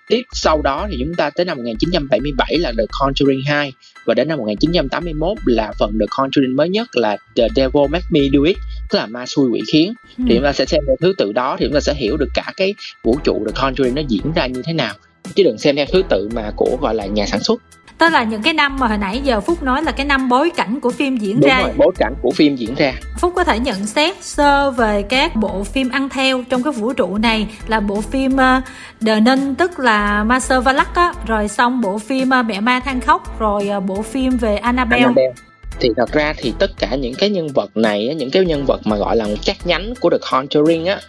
tiếp 0.09 0.23
sau 0.33 0.63
đó 0.63 0.87
thì 0.91 0.97
chúng 1.01 1.15
ta 1.15 1.31
tới 1.31 1.45
năm 1.47 1.57
1977 1.57 2.59
là 2.59 2.73
The 2.79 2.85
Conjuring 3.01 3.43
2 3.47 3.73
và 4.05 4.15
đến 4.15 4.29
năm 4.29 4.39
1981 4.39 5.39
là 5.47 5.73
phần 5.79 5.93
The 6.01 6.07
Conjuring 6.07 6.57
mới 6.57 6.69
nhất 6.69 6.89
là 6.93 7.17
The 7.37 7.49
Devil 7.57 7.89
Make 7.91 8.07
Me 8.11 8.21
Do 8.33 8.41
It 8.47 8.57
tức 8.91 8.99
là 8.99 9.07
ma 9.07 9.27
xui 9.27 9.49
quỷ 9.51 9.61
khiến. 9.73 9.95
Ừ. 10.19 10.25
thì 10.29 10.35
chúng 10.35 10.45
ta 10.45 10.53
sẽ 10.53 10.65
xem 10.67 10.81
theo 10.87 10.97
thứ 11.01 11.13
tự 11.19 11.33
đó 11.33 11.57
thì 11.59 11.67
chúng 11.67 11.75
ta 11.75 11.81
sẽ 11.81 11.95
hiểu 11.95 12.17
được 12.17 12.29
cả 12.35 12.53
cái 12.57 12.75
vũ 13.05 13.19
trụ 13.25 13.45
The 13.47 13.53
Conjuring 13.53 13.95
nó 13.95 14.03
diễn 14.09 14.33
ra 14.35 14.47
như 14.47 14.63
thế 14.65 14.73
nào. 14.73 14.95
Chứ 15.35 15.43
đừng 15.43 15.59
xem 15.59 15.77
theo 15.77 15.87
thứ 15.93 16.03
tự 16.09 16.29
mà 16.35 16.51
của 16.57 16.79
gọi 16.81 16.95
là 16.95 17.07
nhà 17.07 17.27
sản 17.27 17.41
xuất. 17.41 17.63
Tức 17.99 18.09
là 18.13 18.25
những 18.25 18.43
cái 18.43 18.55
năm 18.55 18.77
mà 18.79 18.87
hồi 18.87 18.99
nãy 18.99 19.21
giờ 19.25 19.41
phúc 19.41 19.63
nói 19.63 19.83
là 19.83 19.93
cái 19.93 20.07
năm 20.07 20.29
bối 20.29 20.51
cảnh 20.57 20.81
của 20.81 20.91
phim 20.91 21.17
diễn 21.17 21.41
Đúng 21.41 21.51
ra. 21.51 21.61
rồi, 21.61 21.71
bối 21.77 21.93
cảnh 21.99 22.15
của 22.23 22.31
phim 22.31 22.57
diễn 22.57 22.75
ra 22.75 22.93
phúc 23.25 23.33
có 23.37 23.45
thể 23.45 23.59
nhận 23.59 23.87
xét 23.87 24.25
sơ 24.25 24.71
về 24.71 25.03
các 25.03 25.37
bộ 25.37 25.65
phim 25.65 25.91
ăn 25.91 26.09
theo 26.09 26.43
trong 26.49 26.63
cái 26.63 26.73
vũ 26.73 26.93
trụ 26.93 27.19
này 27.19 27.49
là 27.67 27.81
bộ 27.81 28.01
phim 28.01 28.35
uh, 28.35 28.65
The 29.07 29.21
Nun 29.21 29.55
tức 29.55 29.79
là 29.79 30.25
Master 30.25 30.65
Valak 30.65 30.95
á. 30.95 31.13
Rồi 31.27 31.49
xong 31.49 31.81
bộ 31.81 31.99
phim 31.99 32.31
uh, 32.41 32.47
mẹ 32.47 32.61
ma 32.61 32.81
than 32.85 33.01
khóc. 33.01 33.39
Rồi 33.39 33.71
uh, 33.77 33.85
bộ 33.85 34.03
phim 34.03 34.37
về 34.37 34.57
Annabelle. 34.57 35.05
Annabelle 35.05 35.44
thì 35.81 35.89
thật 35.97 36.13
ra 36.13 36.35
thì 36.37 36.53
tất 36.59 36.71
cả 36.79 36.95
những 36.95 37.15
cái 37.15 37.31
nhân 37.31 37.49
vật 37.49 37.77
này 37.77 38.15
những 38.15 38.31
cái 38.31 38.45
nhân 38.45 38.65
vật 38.67 38.81
mà 38.85 38.97
gọi 38.97 39.17
là 39.17 39.27
các 39.47 39.57
nhánh 39.65 39.95
của 40.01 40.11
The 40.11 40.19
Conjuring 40.21 40.87
á, 40.87 41.01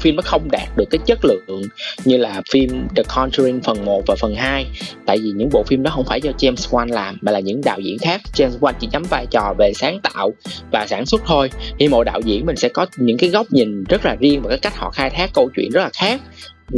phim 0.00 0.16
nó 0.16 0.22
không 0.24 0.48
đạt 0.50 0.68
được 0.76 0.84
cái 0.90 0.98
chất 1.06 1.18
lượng 1.24 1.62
như 2.04 2.16
là 2.16 2.42
phim 2.50 2.88
The 2.96 3.02
Conjuring 3.02 3.60
phần 3.60 3.84
1 3.84 4.02
và 4.06 4.14
phần 4.14 4.34
2 4.34 4.66
tại 5.06 5.18
vì 5.18 5.30
những 5.30 5.48
bộ 5.52 5.62
phim 5.62 5.82
đó 5.82 5.90
không 5.94 6.04
phải 6.04 6.20
do 6.20 6.30
James 6.38 6.70
Wan 6.70 6.92
làm, 6.92 7.18
mà 7.20 7.32
là 7.32 7.40
những 7.40 7.60
đạo 7.64 7.80
diễn 7.80 7.98
khác. 7.98 8.20
James 8.34 8.58
Wan 8.60 8.72
chỉ 8.80 8.88
nắm 8.92 9.02
vai 9.10 9.26
trò 9.30 9.54
về 9.58 9.72
sáng 9.74 10.00
tạo 10.00 10.32
và 10.72 10.86
sản 10.86 11.06
xuất 11.06 11.22
thôi. 11.26 11.50
Thì 11.78 11.88
mỗi 11.88 12.04
đạo 12.04 12.20
diễn 12.24 12.46
mình 12.46 12.56
sẽ 12.56 12.68
có 12.68 12.86
những 12.96 13.18
cái 13.18 13.30
góc 13.30 13.46
nhìn 13.50 13.84
rất 13.84 14.04
là 14.04 14.16
riêng 14.20 14.42
và 14.42 14.48
cái 14.48 14.58
cách 14.58 14.76
họ 14.76 14.90
khai 14.90 15.10
thác 15.10 15.30
câu 15.34 15.50
chuyện 15.56 15.70
rất 15.70 15.80
là 15.80 15.90
khác. 15.94 16.20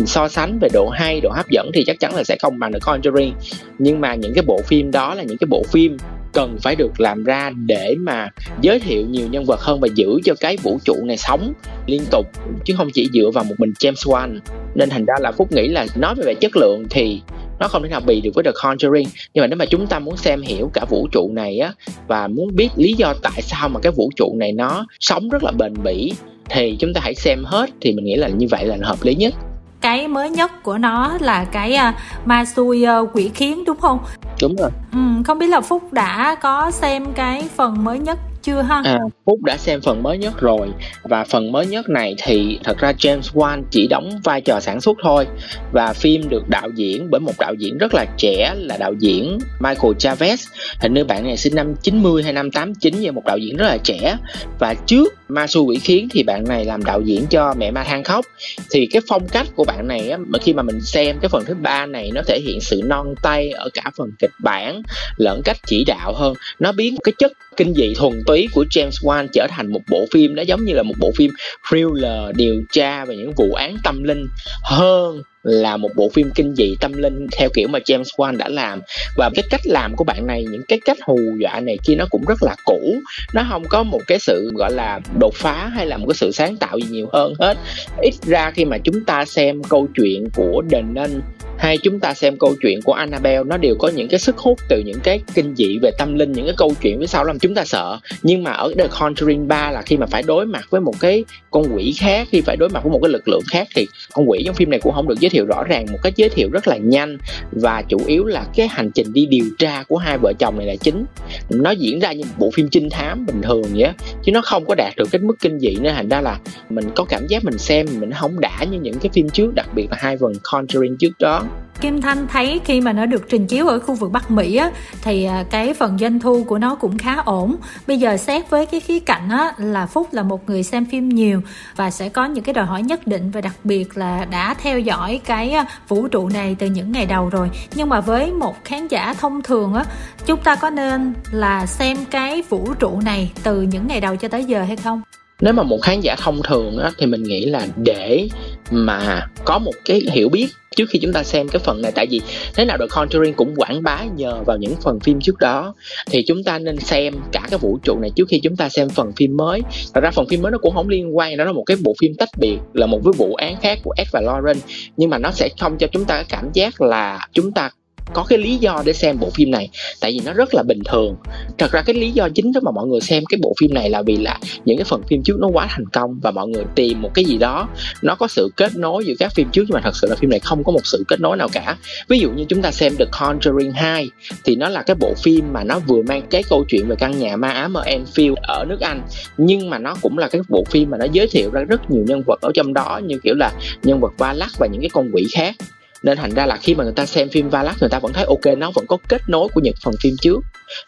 So 0.06 0.28
sánh 0.28 0.58
về 0.60 0.68
độ 0.72 0.88
hay, 0.88 1.20
độ 1.20 1.30
hấp 1.30 1.48
dẫn 1.50 1.70
thì 1.74 1.84
chắc 1.86 2.00
chắn 2.00 2.14
là 2.14 2.24
sẽ 2.24 2.36
không 2.42 2.58
bằng 2.58 2.72
The 2.72 2.78
Conjuring. 2.78 3.32
Nhưng 3.78 4.00
mà 4.00 4.14
những 4.14 4.34
cái 4.34 4.44
bộ 4.46 4.60
phim 4.66 4.90
đó 4.90 5.14
là 5.14 5.22
những 5.22 5.38
cái 5.38 5.46
bộ 5.50 5.62
phim 5.72 5.96
cần 6.36 6.58
phải 6.62 6.76
được 6.76 7.00
làm 7.00 7.24
ra 7.24 7.50
để 7.66 7.94
mà 7.98 8.28
giới 8.60 8.80
thiệu 8.80 9.06
nhiều 9.06 9.26
nhân 9.30 9.44
vật 9.44 9.60
hơn 9.60 9.80
và 9.80 9.88
giữ 9.94 10.20
cho 10.24 10.34
cái 10.40 10.56
vũ 10.56 10.78
trụ 10.84 10.94
này 11.04 11.16
sống 11.16 11.52
liên 11.86 12.02
tục 12.10 12.26
chứ 12.64 12.74
không 12.76 12.88
chỉ 12.94 13.08
dựa 13.12 13.30
vào 13.34 13.44
một 13.44 13.54
mình 13.58 13.72
James 13.80 13.92
Wan. 13.92 14.38
Nên 14.74 14.90
thành 14.90 15.04
ra 15.04 15.14
là 15.20 15.32
phúc 15.32 15.52
nghĩ 15.52 15.68
là 15.68 15.86
nói 15.96 16.14
về, 16.14 16.22
về 16.26 16.34
chất 16.34 16.56
lượng 16.56 16.84
thì 16.90 17.20
nó 17.60 17.68
không 17.68 17.82
thể 17.82 17.88
nào 17.88 18.00
bì 18.06 18.20
được 18.20 18.30
với 18.34 18.44
The 18.44 18.50
Conjuring. 18.50 19.06
Nhưng 19.34 19.42
mà 19.42 19.46
nếu 19.46 19.56
mà 19.56 19.66
chúng 19.66 19.86
ta 19.86 19.98
muốn 19.98 20.16
xem 20.16 20.42
hiểu 20.42 20.70
cả 20.74 20.84
vũ 20.90 21.08
trụ 21.12 21.30
này 21.32 21.58
á 21.58 21.72
và 22.08 22.28
muốn 22.28 22.56
biết 22.56 22.68
lý 22.76 22.92
do 22.92 23.14
tại 23.22 23.42
sao 23.42 23.68
mà 23.68 23.80
cái 23.80 23.92
vũ 23.92 24.10
trụ 24.16 24.34
này 24.38 24.52
nó 24.52 24.86
sống 25.00 25.28
rất 25.28 25.44
là 25.44 25.50
bền 25.50 25.74
bỉ 25.84 26.12
thì 26.50 26.76
chúng 26.80 26.94
ta 26.94 27.00
hãy 27.04 27.14
xem 27.14 27.44
hết 27.44 27.70
thì 27.80 27.92
mình 27.92 28.04
nghĩ 28.04 28.16
là 28.16 28.28
như 28.28 28.46
vậy 28.50 28.64
là 28.64 28.76
hợp 28.82 28.98
lý 29.02 29.14
nhất. 29.14 29.34
Cái 29.80 30.08
mới 30.08 30.30
nhất 30.30 30.62
của 30.62 30.78
nó 30.78 31.18
là 31.20 31.44
cái 31.44 31.78
uh, 31.88 31.94
ma 32.26 32.44
xui 32.44 32.86
uh, 33.02 33.08
quỷ 33.12 33.30
khiến 33.34 33.64
đúng 33.64 33.76
không? 33.76 33.98
Đúng 34.42 34.56
rồi. 34.56 34.70
Ừ, 34.92 34.98
không 35.26 35.38
biết 35.38 35.46
là 35.46 35.60
phúc 35.60 35.92
đã 35.92 36.36
có 36.42 36.70
xem 36.70 37.06
cái 37.14 37.48
phần 37.56 37.84
mới 37.84 37.98
nhất 37.98 38.18
chưa 38.46 38.62
ha? 38.62 38.82
À, 38.84 38.98
Phúc 39.24 39.42
đã 39.42 39.56
xem 39.56 39.80
phần 39.80 40.02
mới 40.02 40.18
nhất 40.18 40.40
rồi. 40.40 40.68
Và 41.02 41.24
phần 41.24 41.52
mới 41.52 41.66
nhất 41.66 41.88
này 41.88 42.14
thì 42.24 42.58
thật 42.64 42.78
ra 42.78 42.92
James 42.92 43.20
Wan 43.20 43.62
chỉ 43.70 43.86
đóng 43.86 44.20
vai 44.24 44.40
trò 44.40 44.60
sản 44.60 44.80
xuất 44.80 44.96
thôi. 45.02 45.26
Và 45.72 45.92
phim 45.92 46.28
được 46.28 46.48
đạo 46.48 46.68
diễn 46.74 47.10
bởi 47.10 47.20
một 47.20 47.32
đạo 47.38 47.54
diễn 47.54 47.78
rất 47.78 47.94
là 47.94 48.06
trẻ 48.16 48.54
là 48.56 48.76
đạo 48.76 48.92
diễn 48.98 49.38
Michael 49.60 49.92
Chavez. 49.92 50.36
Hình 50.80 50.94
như 50.94 51.04
bạn 51.04 51.24
này 51.24 51.36
sinh 51.36 51.54
năm 51.54 51.74
90 51.82 52.22
hay 52.22 52.32
năm 52.32 52.50
89 52.50 53.00
như 53.00 53.12
một 53.12 53.24
đạo 53.26 53.38
diễn 53.38 53.56
rất 53.56 53.66
là 53.66 53.78
trẻ. 53.84 54.16
Và 54.58 54.74
trước 54.74 55.14
Ma 55.28 55.46
Su 55.46 55.66
Quỷ 55.66 55.78
Khiến 55.78 56.08
thì 56.10 56.22
bạn 56.22 56.44
này 56.48 56.64
làm 56.64 56.84
đạo 56.84 57.00
diễn 57.00 57.26
cho 57.30 57.54
Mẹ 57.58 57.70
Ma 57.70 57.84
Than 57.84 58.04
Khóc. 58.04 58.24
Thì 58.70 58.86
cái 58.86 59.02
phong 59.08 59.28
cách 59.28 59.46
của 59.56 59.64
bạn 59.64 59.88
này 59.88 60.10
á, 60.10 60.18
khi 60.42 60.52
mà 60.52 60.62
mình 60.62 60.80
xem 60.80 61.16
cái 61.20 61.28
phần 61.28 61.44
thứ 61.46 61.54
ba 61.54 61.86
này 61.86 62.10
nó 62.14 62.22
thể 62.26 62.40
hiện 62.46 62.60
sự 62.60 62.80
non 62.84 63.14
tay 63.22 63.50
ở 63.50 63.68
cả 63.74 63.90
phần 63.96 64.10
kịch 64.18 64.30
bản 64.42 64.82
lẫn 65.16 65.42
cách 65.44 65.56
chỉ 65.66 65.84
đạo 65.84 66.12
hơn. 66.14 66.34
Nó 66.58 66.72
biến 66.72 66.96
cái 67.04 67.12
chất 67.18 67.32
kinh 67.56 67.74
dị 67.74 67.94
thuần 67.94 68.22
túy 68.26 68.35
của 68.52 68.64
James 68.70 68.90
Wan 68.90 69.26
trở 69.32 69.46
thành 69.50 69.72
một 69.72 69.80
bộ 69.90 70.06
phim 70.12 70.34
đó 70.34 70.42
giống 70.42 70.64
như 70.64 70.74
là 70.74 70.82
một 70.82 70.94
bộ 70.98 71.12
phim 71.16 71.30
thriller 71.70 72.36
điều 72.36 72.62
tra 72.72 73.04
về 73.04 73.16
những 73.16 73.32
vụ 73.36 73.52
án 73.52 73.76
tâm 73.84 74.02
linh 74.02 74.26
hơn 74.64 75.22
là 75.46 75.76
một 75.76 75.90
bộ 75.96 76.08
phim 76.08 76.30
kinh 76.34 76.54
dị 76.54 76.76
tâm 76.80 76.92
linh 76.92 77.26
theo 77.32 77.48
kiểu 77.54 77.68
mà 77.68 77.78
James 77.78 78.02
Wan 78.02 78.36
đã 78.36 78.48
làm. 78.48 78.80
Và 79.16 79.30
cái 79.34 79.44
cách 79.50 79.60
làm 79.64 79.96
của 79.96 80.04
bạn 80.04 80.26
này, 80.26 80.44
những 80.50 80.62
cái 80.68 80.80
cách 80.84 80.98
hù 81.06 81.18
dọa 81.38 81.60
này 81.60 81.78
kia 81.86 81.94
nó 81.94 82.06
cũng 82.10 82.24
rất 82.28 82.42
là 82.42 82.56
cũ. 82.64 82.94
Nó 83.34 83.46
không 83.50 83.64
có 83.68 83.82
một 83.82 84.00
cái 84.06 84.18
sự, 84.18 84.50
gọi 84.54 84.72
là, 84.72 85.00
đột 85.20 85.34
phá 85.34 85.70
hay 85.74 85.86
là 85.86 85.96
một 85.96 86.06
cái 86.08 86.14
sự 86.14 86.32
sáng 86.32 86.56
tạo 86.56 86.78
gì 86.78 86.86
nhiều 86.90 87.08
hơn 87.12 87.34
hết. 87.40 87.56
Ít 88.02 88.14
ra 88.22 88.50
khi 88.50 88.64
mà 88.64 88.78
chúng 88.78 89.04
ta 89.04 89.24
xem 89.24 89.62
câu 89.62 89.88
chuyện 89.94 90.28
của 90.34 90.62
The 90.70 90.82
Nun 90.82 91.20
hay 91.66 91.78
chúng 91.78 92.00
ta 92.00 92.14
xem 92.14 92.36
câu 92.38 92.54
chuyện 92.62 92.82
của 92.82 92.92
Annabelle, 92.92 93.44
nó 93.46 93.56
đều 93.56 93.74
có 93.78 93.88
những 93.88 94.08
cái 94.08 94.20
sức 94.20 94.38
hút 94.38 94.58
từ 94.68 94.82
những 94.86 95.00
cái 95.02 95.20
kinh 95.34 95.54
dị 95.54 95.78
về 95.82 95.90
tâm 95.98 96.14
linh, 96.14 96.32
những 96.32 96.46
cái 96.46 96.54
câu 96.58 96.72
chuyện 96.82 97.00
phía 97.00 97.06
sau 97.06 97.24
làm 97.24 97.38
chúng 97.38 97.54
ta 97.54 97.64
sợ. 97.64 97.98
Nhưng 98.22 98.42
mà 98.42 98.50
ở 98.50 98.74
The 98.78 98.86
Conjuring 98.86 99.46
3 99.46 99.70
là 99.70 99.82
khi 99.82 99.96
mà 99.96 100.06
phải 100.06 100.22
đối 100.22 100.46
mặt 100.46 100.66
với 100.70 100.80
một 100.80 100.94
cái 101.00 101.24
con 101.50 101.64
quỷ 101.74 101.94
khác, 101.98 102.28
khi 102.30 102.40
phải 102.40 102.56
đối 102.56 102.68
mặt 102.68 102.84
với 102.84 102.92
một 102.92 102.98
cái 103.02 103.10
lực 103.10 103.28
lượng 103.28 103.42
khác 103.50 103.68
thì 103.74 103.86
con 104.12 104.30
quỷ 104.30 104.42
trong 104.46 104.54
phim 104.54 104.70
này 104.70 104.80
cũng 104.80 104.92
không 104.94 105.08
được 105.08 105.20
giới 105.20 105.30
thiệu 105.30 105.46
rõ 105.46 105.64
ràng 105.64 105.86
một 105.92 105.98
cách 106.02 106.12
giới 106.16 106.28
thiệu 106.28 106.50
rất 106.52 106.68
là 106.68 106.76
nhanh. 106.76 107.18
Và 107.52 107.82
chủ 107.88 107.98
yếu 108.06 108.24
là 108.24 108.46
cái 108.56 108.68
hành 108.68 108.90
trình 108.90 109.12
đi 109.12 109.26
điều 109.26 109.46
tra 109.58 109.82
của 109.82 109.96
hai 109.96 110.18
vợ 110.18 110.32
chồng 110.38 110.58
này 110.58 110.66
là 110.66 110.76
chính. 110.76 111.04
Nó 111.50 111.70
diễn 111.70 112.00
ra 112.00 112.12
như 112.12 112.24
một 112.24 112.34
bộ 112.38 112.50
phim 112.54 112.68
trinh 112.70 112.90
thám 112.90 113.26
bình 113.26 113.42
thường 113.42 113.62
vậy 113.74 113.90
chứ 114.24 114.32
nó 114.32 114.40
không 114.42 114.64
có 114.66 114.74
đạt 114.74 114.96
được 114.96 115.08
cái 115.12 115.20
mức 115.20 115.34
kinh 115.40 115.58
dị 115.58 115.76
nên 115.80 115.94
thành 115.94 116.08
ra 116.08 116.20
là 116.20 116.38
mình 116.70 116.90
có 116.94 117.04
cảm 117.04 117.26
giác 117.26 117.44
mình 117.44 117.58
xem 117.58 117.86
mình 117.98 118.12
không 118.12 118.40
đã 118.40 118.64
như 118.70 118.80
những 118.80 118.98
cái 118.98 119.10
phim 119.12 119.28
trước, 119.30 119.54
đặc 119.54 119.66
biệt 119.74 119.86
là 119.90 119.96
hai 120.00 120.16
phần 120.16 120.32
Conjuring 120.32 120.96
trước 120.98 121.18
đó. 121.18 121.44
Kim 121.80 122.00
Thanh 122.00 122.28
thấy 122.28 122.60
khi 122.64 122.80
mà 122.80 122.92
nó 122.92 123.06
được 123.06 123.28
trình 123.28 123.46
chiếu 123.46 123.68
ở 123.68 123.78
khu 123.78 123.94
vực 123.94 124.12
Bắc 124.12 124.30
Mỹ 124.30 124.56
á, 124.56 124.70
thì 125.02 125.24
à, 125.24 125.44
cái 125.50 125.74
phần 125.74 125.98
doanh 125.98 126.20
thu 126.20 126.44
của 126.44 126.58
nó 126.58 126.74
cũng 126.74 126.98
khá 126.98 127.16
ổn. 127.24 127.56
Bây 127.86 127.98
giờ 127.98 128.16
xét 128.16 128.50
với 128.50 128.66
cái 128.66 128.80
khía 128.80 129.00
cạnh 129.00 129.28
á, 129.28 129.52
là 129.58 129.86
Phúc 129.86 130.08
là 130.12 130.22
một 130.22 130.48
người 130.48 130.62
xem 130.62 130.86
phim 130.86 131.08
nhiều 131.08 131.40
và 131.76 131.90
sẽ 131.90 132.08
có 132.08 132.24
những 132.24 132.44
cái 132.44 132.52
đòi 132.52 132.66
hỏi 132.66 132.82
nhất 132.82 133.06
định 133.06 133.30
và 133.30 133.40
đặc 133.40 133.54
biệt 133.64 133.96
là 133.96 134.24
đã 134.24 134.54
theo 134.54 134.78
dõi 134.78 135.20
cái 135.24 135.50
à, 135.50 135.66
vũ 135.88 136.08
trụ 136.08 136.28
này 136.28 136.56
từ 136.58 136.66
những 136.66 136.92
ngày 136.92 137.06
đầu 137.06 137.28
rồi. 137.28 137.50
Nhưng 137.74 137.88
mà 137.88 138.00
với 138.00 138.32
một 138.32 138.64
khán 138.64 138.88
giả 138.88 139.14
thông 139.14 139.42
thường 139.42 139.74
á, 139.74 139.84
chúng 140.26 140.40
ta 140.40 140.56
có 140.56 140.70
nên 140.70 141.14
là 141.32 141.66
xem 141.66 141.96
cái 142.10 142.42
vũ 142.48 142.74
trụ 142.78 143.00
này 143.04 143.32
từ 143.42 143.62
những 143.62 143.86
ngày 143.86 144.00
đầu 144.00 144.16
cho 144.16 144.28
tới 144.28 144.44
giờ 144.44 144.62
hay 144.62 144.76
không? 144.76 145.02
nếu 145.40 145.52
mà 145.52 145.62
một 145.62 145.78
khán 145.82 146.00
giả 146.00 146.16
thông 146.18 146.42
thường 146.42 146.78
á, 146.78 146.90
thì 146.98 147.06
mình 147.06 147.22
nghĩ 147.22 147.44
là 147.44 147.66
để 147.76 148.28
mà 148.70 149.26
có 149.44 149.58
một 149.58 149.74
cái 149.84 150.02
hiểu 150.12 150.28
biết 150.28 150.48
trước 150.76 150.84
khi 150.90 150.98
chúng 150.98 151.12
ta 151.12 151.22
xem 151.22 151.48
cái 151.48 151.60
phần 151.64 151.82
này. 151.82 151.92
Tại 151.94 152.06
vì 152.06 152.20
thế 152.54 152.64
nào 152.64 152.78
The 152.78 152.86
Conjuring 152.86 153.32
cũng 153.32 153.54
quảng 153.56 153.82
bá 153.82 154.04
nhờ 154.16 154.42
vào 154.46 154.56
những 154.56 154.74
phần 154.82 155.00
phim 155.00 155.20
trước 155.20 155.38
đó. 155.38 155.74
Thì 156.10 156.24
chúng 156.26 156.44
ta 156.44 156.58
nên 156.58 156.78
xem 156.78 157.14
cả 157.32 157.46
cái 157.50 157.58
vũ 157.58 157.78
trụ 157.82 157.98
này 157.98 158.10
trước 158.16 158.28
khi 158.28 158.40
chúng 158.40 158.56
ta 158.56 158.68
xem 158.68 158.88
phần 158.88 159.12
phim 159.12 159.36
mới. 159.36 159.60
Thật 159.94 160.00
ra 160.00 160.10
phần 160.10 160.28
phim 160.28 160.42
mới 160.42 160.52
nó 160.52 160.58
cũng 160.58 160.74
không 160.74 160.88
liên 160.88 161.16
quan, 161.16 161.36
đó 161.36 161.44
là 161.44 161.52
một 161.52 161.64
cái 161.66 161.76
bộ 161.84 161.94
phim 162.00 162.14
tách 162.14 162.28
biệt, 162.38 162.58
là 162.74 162.86
một 162.86 163.00
cái 163.04 163.12
vụ 163.16 163.34
án 163.34 163.56
khác 163.60 163.78
của 163.84 163.94
Ed 163.96 164.08
và 164.12 164.20
Lauren. 164.20 164.56
Nhưng 164.96 165.10
mà 165.10 165.18
nó 165.18 165.30
sẽ 165.30 165.48
không 165.60 165.78
cho 165.78 165.86
chúng 165.86 166.04
ta 166.04 166.14
cái 166.14 166.24
cảm 166.28 166.50
giác 166.52 166.80
là 166.80 167.28
chúng 167.32 167.52
ta 167.52 167.70
có 168.16 168.24
cái 168.28 168.38
lý 168.38 168.56
do 168.56 168.82
để 168.84 168.92
xem 168.92 169.18
bộ 169.20 169.30
phim 169.30 169.50
này, 169.50 169.68
tại 170.00 170.12
vì 170.12 170.20
nó 170.24 170.32
rất 170.32 170.54
là 170.54 170.62
bình 170.62 170.78
thường. 170.84 171.16
Thật 171.58 171.72
ra 171.72 171.82
cái 171.82 171.96
lý 171.96 172.10
do 172.10 172.28
chính 172.34 172.52
đó 172.52 172.60
mà 172.64 172.70
mọi 172.70 172.86
người 172.86 173.00
xem 173.00 173.24
cái 173.28 173.38
bộ 173.42 173.54
phim 173.60 173.74
này 173.74 173.90
là 173.90 174.02
vì 174.02 174.16
là 174.16 174.38
những 174.64 174.78
cái 174.78 174.84
phần 174.84 175.02
phim 175.08 175.22
trước 175.22 175.36
nó 175.40 175.48
quá 175.48 175.66
thành 175.70 175.88
công 175.92 176.18
và 176.22 176.30
mọi 176.30 176.48
người 176.48 176.64
tìm 176.74 177.02
một 177.02 177.10
cái 177.14 177.24
gì 177.24 177.38
đó, 177.38 177.68
nó 178.02 178.14
có 178.14 178.28
sự 178.28 178.50
kết 178.56 178.76
nối 178.76 179.04
giữa 179.04 179.14
các 179.18 179.32
phim 179.34 179.48
trước 179.52 179.62
nhưng 179.68 179.74
mà 179.74 179.80
thật 179.84 179.96
sự 179.96 180.08
là 180.08 180.16
phim 180.16 180.30
này 180.30 180.40
không 180.40 180.64
có 180.64 180.72
một 180.72 180.86
sự 180.86 181.04
kết 181.08 181.20
nối 181.20 181.36
nào 181.36 181.48
cả. 181.52 181.76
Ví 182.08 182.18
dụ 182.18 182.30
như 182.30 182.44
chúng 182.48 182.62
ta 182.62 182.70
xem 182.70 182.96
The 182.96 183.04
Conjuring 183.04 183.72
2 183.72 184.08
thì 184.44 184.56
nó 184.56 184.68
là 184.68 184.82
cái 184.82 184.96
bộ 185.00 185.14
phim 185.22 185.52
mà 185.52 185.64
nó 185.64 185.78
vừa 185.78 186.02
mang 186.02 186.22
cái 186.30 186.42
câu 186.48 186.64
chuyện 186.68 186.88
về 186.88 186.96
căn 186.98 187.18
nhà 187.18 187.36
ma 187.36 187.48
ám 187.48 187.74
ở 187.74 187.84
Enfield 187.84 188.34
ở 188.42 188.64
nước 188.68 188.80
Anh, 188.80 189.02
nhưng 189.36 189.70
mà 189.70 189.78
nó 189.78 189.96
cũng 190.02 190.18
là 190.18 190.28
cái 190.28 190.40
bộ 190.48 190.64
phim 190.70 190.90
mà 190.90 190.98
nó 190.98 191.06
giới 191.12 191.26
thiệu 191.30 191.50
ra 191.50 191.60
rất 191.60 191.90
nhiều 191.90 192.04
nhân 192.06 192.22
vật 192.26 192.40
ở 192.40 192.50
trong 192.54 192.74
đó, 192.74 193.00
như 193.04 193.18
kiểu 193.22 193.34
là 193.34 193.52
nhân 193.82 194.00
vật 194.00 194.12
Valak 194.18 194.50
và 194.58 194.66
những 194.66 194.80
cái 194.80 194.90
con 194.92 195.10
quỷ 195.12 195.26
khác 195.32 195.54
nên 196.02 196.18
thành 196.18 196.34
ra 196.34 196.46
là 196.46 196.56
khi 196.56 196.74
mà 196.74 196.84
người 196.84 196.92
ta 196.96 197.06
xem 197.06 197.28
phim 197.28 197.50
Valak, 197.50 197.76
người 197.80 197.90
ta 197.90 197.98
vẫn 197.98 198.12
thấy 198.12 198.24
ok, 198.24 198.58
nó 198.58 198.70
vẫn 198.70 198.86
có 198.86 198.96
kết 199.08 199.22
nối 199.28 199.48
của 199.48 199.60
những 199.60 199.74
phần 199.84 199.94
phim 200.00 200.14
trước. 200.20 200.40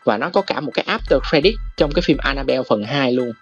Và 0.05 0.19
nó 0.19 0.31
có 0.31 0.41
cả 0.41 0.61
một 0.61 0.71
cái 0.75 0.85
after 0.89 1.21
credit 1.31 1.55
trong 1.77 1.93
cái 1.93 2.03
phim 2.03 2.17
Annabelle 2.17 2.63
phần 2.69 2.85
2 2.85 3.13
luôn. 3.13 3.33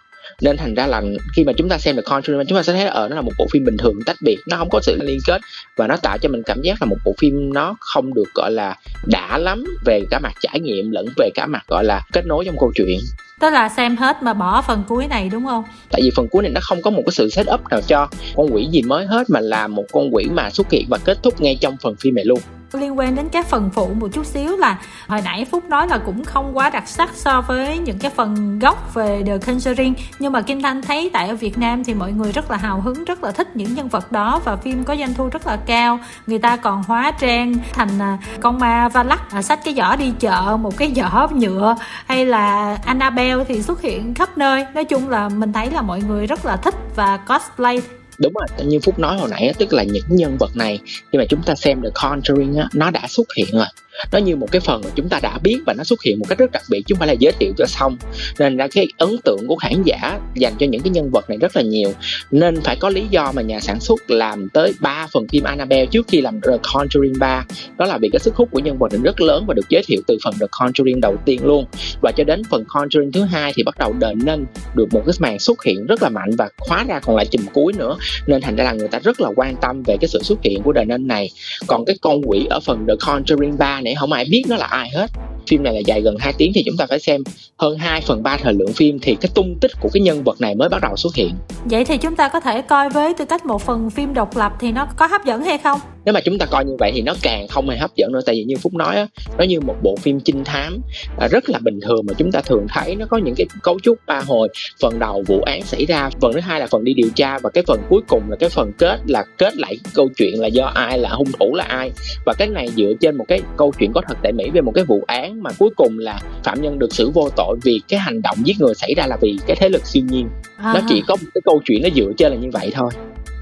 Nên 0.40 0.56
thành 0.56 0.75
ra 0.75 0.87
là 0.87 1.02
khi 1.37 1.44
mà 1.44 1.52
chúng 1.52 1.68
ta 1.68 1.78
xem 1.78 1.96
được 1.96 2.04
Conjuring, 2.04 2.44
chúng 2.44 2.58
ta 2.58 2.62
sẽ 2.62 2.73
thấy 2.73 2.85
ở 2.85 3.02
ờ, 3.02 3.08
nó 3.08 3.16
là 3.16 3.23
một 3.23 3.32
bộ 3.38 3.46
phim 3.52 3.64
bình 3.64 3.76
thường, 3.76 3.94
tách 4.06 4.16
biệt. 4.25 4.37
Nó 4.49 4.56
không 4.56 4.68
có 4.70 4.80
sự 4.82 4.99
liên 5.02 5.18
kết. 5.26 5.40
Và 5.76 5.87
nó 5.87 5.96
tạo 5.96 6.18
cho 6.18 6.28
mình 6.28 6.42
cảm 6.42 6.62
giác 6.62 6.82
là 6.82 6.87
một 6.87 6.96
bộ 7.04 7.14
phim 7.18 7.52
nó 7.52 7.76
không 7.80 8.14
được, 8.14 8.35
gọi 8.35 8.50
là, 8.50 8.76
đã 9.04 9.38
lắm 9.38 9.64
về 9.85 10.02
cả 10.11 10.18
mặt 10.18 10.32
trải 10.40 10.61
nghiệm 10.61 10.90
lẫn 10.90 11.06
về 11.16 11.30
cả 11.35 11.46
mặt, 11.46 11.64
gọi 11.68 11.85
là, 11.85 12.02
kết 12.12 12.26
nối 12.26 12.44
trong 12.44 12.56
câu 12.58 12.73
chuyện 12.75 12.99
tức 13.40 13.50
là 13.50 13.69
xem 13.69 13.97
hết 13.97 14.23
mà 14.23 14.35
bỏ 14.35 14.62
phần 14.62 14.83
cuối 14.88 15.07
này, 15.07 15.28
đúng 15.28 15.47
không? 15.47 15.64
Tại 15.90 16.00
vì 16.05 16.11
phần 16.16 16.28
cuối 16.31 16.43
này 16.43 16.52
nó 16.52 16.61
không 16.62 16.83
có 16.83 16.90
một 16.90 17.02
cái 17.07 17.12
sự 17.12 17.31
set 17.31 17.47
up 17.55 17.61
nào 17.71 17.81
cho 17.87 18.09
con 18.37 18.47
quỷ 18.52 18.69
gì 18.73 18.83
mới 18.83 19.07
hết 19.07 19.31
mà 19.31 19.40
là 19.40 19.66
một 19.66 19.85
con 19.93 20.14
quỷ 20.14 20.25
mà 20.33 20.50
xuất 20.50 20.71
hiện 20.71 20.87
và 20.90 20.99
kết 21.05 21.19
thúc 21.23 21.40
ngay 21.40 21.59
trong 21.61 21.76
phần 21.83 21.97
phim 21.97 22.14
này 22.14 22.25
luôn 22.25 22.38
liên 22.73 22.99
quan 22.99 23.14
đến 23.14 23.28
các 23.28 23.46
phần 23.46 23.70
phụ 23.75 23.90
một 24.00 24.08
chút 24.12 24.26
xíu 24.26 24.56
là 24.56 24.78
hồi 25.08 25.20
nãy 25.25 25.44
phúc 25.44 25.64
nói 25.68 25.88
là 25.88 25.99
cũng 25.99 26.25
không 26.25 26.56
quá 26.56 26.70
đặc 26.70 26.88
sắc 26.88 27.11
so 27.14 27.40
với 27.40 27.78
những 27.78 27.99
cái 27.99 28.11
phần 28.11 28.58
gốc 28.58 28.94
về 28.94 29.23
The 29.26 29.38
Conjuring 29.38 29.94
nhưng 30.18 30.32
mà 30.32 30.40
kim 30.40 30.62
thanh 30.62 30.82
thấy 30.82 31.11
tại 31.12 31.28
ở 31.28 31.37
việt 31.37 31.58
nam 31.58 31.85
thì 31.85 31.94
mọi 31.94 32.12
người 32.12 32.32
rất 32.32 32.50
là 32.50 32.56
hào 32.56 32.80
hứng, 32.80 33.04
rất 33.04 33.25
là 33.25 33.32
thích 33.32 33.56
những 33.56 33.75
nhân 33.75 33.88
vật 33.88 34.12
đó 34.12 34.40
và 34.44 34.56
phim 34.56 34.85
có 34.85 34.96
doanh 34.96 35.14
thu 35.14 35.28
rất 35.28 35.46
là 35.46 35.56
cao. 35.66 35.99
Người 36.26 36.38
ta 36.38 36.56
còn 36.56 36.82
hóa 36.82 37.11
trang 37.11 37.54
thành 37.73 37.99
à, 37.99 38.18
con 38.40 38.58
ma 38.58 38.88
Valak 38.88 39.06
lắc 39.06 39.30
à, 39.30 39.42
sách 39.42 39.61
cái 39.64 39.75
giỏ 39.75 39.96
đi 39.96 40.12
chợ, 40.20 40.56
một 40.61 40.76
cái 40.76 40.92
giỏ 40.96 41.28
nhựa. 41.32 41.76
Hay 42.06 42.26
là 42.26 42.76
Annabelle 42.85 43.44
thì 43.44 43.62
xuất 43.62 43.82
hiện 43.82 44.14
khắp 44.14 44.38
nơi. 44.38 44.66
Nói 44.75 44.85
chung 44.85 45.08
là 45.08 45.28
mình 45.28 45.52
thấy 45.52 45.70
là 45.70 45.82
mọi 45.82 46.00
người 46.00 46.26
rất 46.26 46.44
là 46.44 46.56
thích 46.56 46.75
và 46.96 47.16
cosplay 47.16 47.82
đúng 48.18 48.32
rồi 48.35 48.66
như 48.66 48.80
phúc 48.80 48.99
nói 48.99 49.18
hồi 49.18 49.28
nãy 49.30 49.52
tức 49.58 49.73
là 49.73 49.82
những 49.82 50.04
nhân 50.08 50.37
vật 50.40 50.56
này 50.56 50.78
khi 51.12 51.18
mà 51.18 51.25
chúng 51.28 51.42
ta 51.42 51.54
xem 51.54 51.82
The 51.82 51.88
Conjuring 51.94 52.58
á, 52.58 52.68
nó 52.75 52.90
đã 52.90 53.06
xuất 53.08 53.26
hiện 53.37 53.49
rồi 53.52 53.66
nó 54.12 54.19
như 54.19 54.37
một 54.37 54.53
cái 54.53 54.61
phần 54.61 54.83
mà 54.85 54.91
chúng 54.95 55.09
ta 55.09 55.21
đã 55.23 55.38
biết 55.38 55.59
và 55.67 55.75
nó 55.75 55.85
xuất 55.85 56.03
hiện 56.03 56.19
một 56.19 56.26
cách 56.29 56.38
rất 56.38 56.53
đặc 56.53 56.62
biệt, 56.71 56.83
chứ 56.87 56.95
không 56.95 56.99
phải 56.99 57.09
là 57.09 57.15
giới 57.19 57.33
thiệu 57.33 57.53
cho 57.59 57.67
xong. 57.67 57.97
Nên 58.38 58.57
ra 58.57 58.67
cái 58.73 58.88
ấn 58.99 59.17
tượng 59.25 59.47
của 59.47 59.57
khán 59.57 59.83
giả 59.85 60.19
dành 60.35 60.53
cho 60.59 60.67
những 60.67 60.81
cái 60.81 60.91
nhân 60.91 61.11
vật 61.11 61.31
này 61.31 61.38
rất 61.38 61.57
là 61.57 61.62
nhiều. 61.62 61.93
Nên 62.31 62.61
phải 62.61 62.76
có 62.76 62.88
lý 62.88 63.07
do 63.11 63.33
mà 63.33 63.43
nhà 63.43 63.61
sản 63.61 63.81
xuất 63.81 64.11
làm 64.11 64.49
tới 64.49 64.75
3 64.81 65.07
phần 65.12 65.29
phim 65.29 65.45
Annabelle 65.45 65.87
trước 65.87 66.07
khi 66.09 66.21
làm 66.21 66.41
The 66.41 66.53
Conjuring 66.62 67.19
3 67.19 67.45
đó 67.79 67.87
là 67.87 67.99
vì 67.99 68.09
cái 68.12 68.21
sức 68.21 68.35
hút 68.37 68.49
của 68.50 68.59
nhân 68.59 68.79
vật 68.79 68.93
này 68.93 69.00
rất 69.05 69.21
lớn 69.21 69.45
và 69.49 69.55
được 69.55 69.69
giới 69.69 69.83
thiệu 69.87 70.00
từ 70.07 70.19
phần 70.25 70.35
The 70.41 70.47
Conjuring 70.47 71.00
đầu 71.00 71.17
tiên 71.25 71.45
luôn. 71.45 71.67
Và 72.03 72.12
cho 72.17 72.25
đến 72.25 72.43
phần 72.50 72.65
Conjuring 72.69 73.12
thứ 73.12 73.23
hai 73.23 73.53
thì 73.57 73.62
bắt 73.62 73.79
đầu 73.79 73.93
đợi 73.93 74.15
nên 74.15 74.47
được 74.75 74.87
một 74.93 75.03
cái 75.07 75.15
màn 75.19 75.38
xuất 75.38 75.65
hiện 75.65 75.87
rất 75.87 76.03
là 76.03 76.09
mạnh 76.09 76.31
và 76.38 76.49
khóa 76.59 76.85
ra 76.88 77.00
còn 77.00 77.17
lại 77.17 77.26
chùm 77.26 77.43
cuối 77.53 77.73
nữa. 77.73 77.97
Nên 78.26 78.43
thành 78.43 78.57
ra 78.57 78.65
là 78.65 78.73
người 78.73 78.88
ta 78.88 78.99
rất 78.99 79.21
là 79.21 79.31
quan 79.37 79.57
tâm 79.62 79.83
về 79.83 79.97
cái 80.00 80.09
sự 80.09 80.23
xuất 80.23 80.38
hiện 80.43 80.62
của 80.62 80.73
The 80.73 80.85
Nun 80.85 81.07
này. 81.07 81.31
Còn 81.67 81.85
cái 81.85 81.97
con 82.00 82.23
quỷ 82.26 82.47
ở 82.50 82.61
phần 82.61 82.85
The 82.88 82.95
Conjuring 82.95 83.57
3 83.57 83.81
này 83.81 83.86
không 83.95 84.12
ai 84.12 84.25
biết 84.31 84.45
nó 84.49 84.57
là 84.57 84.66
ai 84.66 84.90
hết 84.95 85.11
phim 85.47 85.62
này 85.62 85.75
là 85.75 85.81
dài 85.87 86.00
gần 86.00 86.16
2 86.21 86.33
tiếng 86.38 86.52
thì 86.55 86.62
chúng 86.66 86.76
ta 86.76 86.87
phải 86.87 86.99
xem 86.99 87.23
hơn 87.57 87.78
2 87.78 88.00
phần 88.00 88.23
3 88.23 88.37
thời 88.37 88.55
lượng 88.55 88.73
phim 88.73 88.99
thì 89.02 89.16
cái 89.21 89.31
tung 89.35 89.59
tích 89.61 89.71
của 89.81 89.88
cái 89.93 90.00
nhân 90.00 90.25
vật 90.25 90.40
này 90.40 90.55
mới 90.55 90.69
bắt 90.69 90.83
đầu 90.83 90.97
xuất 90.97 91.14
hiện. 91.14 91.35
Vậy 91.64 91.85
thì 91.85 91.97
chúng 91.97 92.16
ta 92.16 92.28
có 92.28 92.40
thể 92.40 92.62
coi 92.62 92.90
với 92.90 93.14
tư 93.14 93.25
cách 93.25 93.47
một 93.47 93.62
phần 93.62 93.90
phim 93.90 94.14
độc 94.14 94.37
lập 94.37 94.52
thì 94.61 94.73
nó 94.73 94.87
có 94.97 95.07
hấp 95.07 95.25
dẫn 95.25 95.43
hay 95.43 95.59
không? 95.59 95.81
Nếu 96.06 96.12
mà 96.12 96.20
chúng 96.20 96.38
ta 96.38 96.46
coi 96.46 96.64
như 96.64 96.76
vậy 96.78 96.92
thì 96.94 97.02
nó 97.02 97.14
càng 97.22 97.48
không 97.48 97.68
hề 97.68 97.76
hấp 97.76 97.96
dẫn 97.96 98.12
nữa. 98.12 98.20
Tại 98.26 98.34
vì 98.34 98.44
như 98.44 98.56
phúc 98.56 98.75
nói 98.75 98.96
á 98.96 99.06
nó 99.38 99.44
như 99.44 99.60
một 99.60 99.75
bộ 99.82 99.96
phim 99.96 100.20
trinh 100.20 100.44
thám 100.44 100.80
à, 101.18 101.28
rất 101.28 101.48
là 101.48 101.58
bình 101.58 101.80
thường 101.80 102.00
mà 102.08 102.14
chúng 102.18 102.32
ta 102.32 102.40
thường 102.40 102.66
thấy 102.68 102.96
nó 102.96 103.06
có 103.06 103.16
những 103.16 103.34
cái 103.34 103.46
cấu 103.62 103.80
trúc 103.80 103.98
ba 104.06 104.20
hồi. 104.20 104.48
Phần 104.80 104.98
đầu 104.98 105.25
vụ 105.26 105.40
án 105.40 105.62
xảy 105.62 105.86
ra 105.86 106.10
phần 106.20 106.32
thứ 106.32 106.40
hai 106.40 106.60
là 106.60 106.66
phần 106.66 106.84
đi 106.84 106.94
điều 106.94 107.08
tra 107.14 107.38
và 107.38 107.50
cái 107.50 107.64
phần 107.66 107.80
cuối 107.88 108.02
cùng 108.08 108.22
là 108.28 108.36
cái 108.36 108.48
phần 108.48 108.72
kết 108.78 109.00
là 109.06 109.25
kết 109.38 109.56
lại 109.56 109.76
câu 109.94 110.08
chuyện 110.16 110.40
là 110.40 110.48
do 110.48 110.64
ai 110.64 110.98
là 110.98 111.10
hung 111.10 111.32
thủ 111.32 111.54
là 111.54 111.64
ai. 111.64 111.90
Và 112.26 112.34
cái 112.38 112.48
này 112.48 112.68
dựa 112.76 112.92
trên 113.00 113.16
một 113.16 113.25
cái 113.28 113.40
câu 113.56 113.72
chuyện 113.78 113.92
có 113.92 114.02
thật 114.08 114.18
tại 114.22 114.32
mỹ 114.32 114.50
về 114.50 114.60
một 114.60 114.72
cái 114.75 114.84
vụ 114.84 115.02
án 115.06 115.42
mà 115.42 115.50
cuối 115.58 115.70
cùng 115.76 115.98
là 115.98 116.20
phạm 116.44 116.62
nhân 116.62 116.78
được 116.78 116.94
xử 116.94 117.10
vô 117.10 117.28
tội 117.36 117.56
vì 117.62 117.80
cái 117.88 118.00
hành 118.00 118.22
động 118.22 118.38
giết 118.44 118.56
người 118.60 118.75
xảy 118.75 118.94
ra 118.96 119.06
là 119.06 119.16
vì 119.20 119.38
cái 119.46 119.56
thế 119.56 119.68
lực 119.68 119.86
siêu 119.86 120.02
nhiên. 120.08 120.28
À. 120.56 120.72
nó 120.75 120.80
chỉ 120.88 121.02
có 121.06 121.16
một 121.16 121.28
cái 121.34 121.42
câu 121.44 121.60
chuyện 121.64 121.82
nó 121.82 121.88
dựa 121.94 122.12
trên 122.16 122.32
là 122.32 122.38
như 122.38 122.50
vậy 122.52 122.70
thôi 122.75 122.90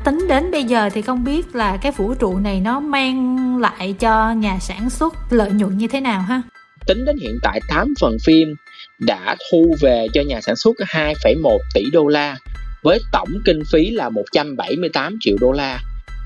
tính 0.04 0.26
đến 0.28 0.50
bây 0.50 0.64
giờ 0.64 0.90
thì 0.94 1.02
không 1.02 1.24
biết 1.24 1.54
là 1.54 1.76
cái 1.76 1.92
vũ 1.92 2.14
trụ 2.14 2.38
này 2.38 2.60
nó 2.60 2.80
mang 2.80 3.58
lại 3.58 3.94
cho 3.98 4.32
nhà 4.32 4.58
sản 4.60 4.90
xuất 4.90 5.14
lợi 5.30 5.50
nhuận 5.50 5.78
như 5.78 5.88
thế 5.88 6.00
nào 6.00 6.20
ha? 6.20 6.42
Tính 6.86 7.04
đến 7.04 7.16
hiện 7.22 7.38
tại 7.42 7.60
8 7.68 7.94
phần 8.00 8.16
phim 8.24 8.54
đã 8.98 9.36
thu 9.50 9.74
về 9.80 10.06
cho 10.14 10.22
nhà 10.22 10.40
sản 10.40 10.56
xuất 10.56 10.76
2,1 10.78 11.58
tỷ 11.74 11.82
đô 11.92 12.06
la 12.06 12.36
với 12.82 12.98
tổng 13.12 13.28
kinh 13.44 13.62
phí 13.72 13.90
là 13.90 14.08
178 14.08 15.16
triệu 15.20 15.36
đô 15.40 15.52
la. 15.52 15.80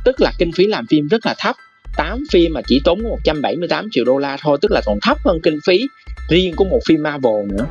Tức 0.05 0.21
là 0.21 0.33
kinh 0.39 0.53
phí 0.53 0.67
làm 0.67 0.87
phim 0.87 1.09
rất 1.09 1.27
là 1.27 1.35
thấp. 1.39 1.57
8 1.97 2.19
phim 2.31 2.53
mà 2.55 2.61
chỉ 2.67 2.81
tốn 2.85 3.03
178 3.03 3.89
triệu 3.91 4.05
đô 4.05 4.19
la 4.19 4.37
thôi 4.41 4.59
tức 4.63 4.71
là 4.71 4.81
còn 4.87 4.99
thấp 5.03 5.19
hơn 5.25 5.39
kinh 5.43 5.59
phí 5.67 5.89
riêng 6.29 6.55
của 6.57 6.65
một 6.65 6.81
phim 6.89 7.03
Marvel 7.03 7.47
nữa. 7.49 7.67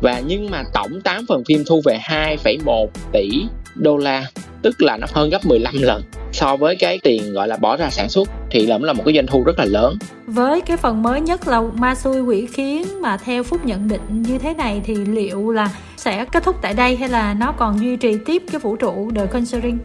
Và 0.00 0.22
nhưng 0.26 0.50
mà 0.50 0.62
tổng 0.74 1.00
8 1.00 1.26
phần 1.28 1.42
phim 1.44 1.64
thu 1.66 1.82
về 1.84 1.98
2,1 2.04 2.86
tỷ 3.12 3.28
đô 3.74 3.96
la 3.96 4.26
tức 4.62 4.82
là 4.82 4.96
nó 4.96 5.06
hơn 5.12 5.30
gấp 5.30 5.46
15 5.46 5.74
lần 5.82 6.02
so 6.32 6.56
với 6.56 6.76
cái 6.76 6.98
tiền 7.02 7.32
gọi 7.32 7.48
là 7.48 7.56
bỏ 7.56 7.76
ra 7.76 7.90
sản 7.90 8.08
xuất 8.08 8.28
thì 8.50 8.66
là 8.66 8.78
là 8.78 8.92
một 8.92 9.02
cái 9.06 9.14
doanh 9.14 9.26
thu 9.26 9.42
rất 9.44 9.58
là 9.58 9.64
lớn. 9.64 9.98
Với 10.26 10.60
cái 10.60 10.76
phần 10.76 11.02
mới 11.02 11.20
nhất 11.20 11.48
là 11.48 11.60
ma 11.60 11.94
xui 11.94 12.20
quỷ 12.20 12.46
khiến 12.46 13.00
mà 13.00 13.16
theo 13.16 13.42
phúc 13.42 13.64
nhận 13.64 13.88
định 13.88 14.22
như 14.22 14.38
thế 14.38 14.54
này 14.54 14.82
thì 14.84 14.94
liệu 14.94 15.50
là 15.50 15.70
sẽ 15.96 16.24
kết 16.32 16.44
thúc 16.44 16.56
tại 16.62 16.74
đây 16.74 16.96
hay 16.96 17.08
là 17.08 17.34
nó 17.34 17.52
còn 17.52 17.80
duy 17.80 17.96
trì 17.96 18.16
tiếp 18.26 18.42
cái 18.52 18.60
vũ 18.60 18.76
trụ 18.76 19.10
The 19.16 19.26
Conjuring? 19.26 19.76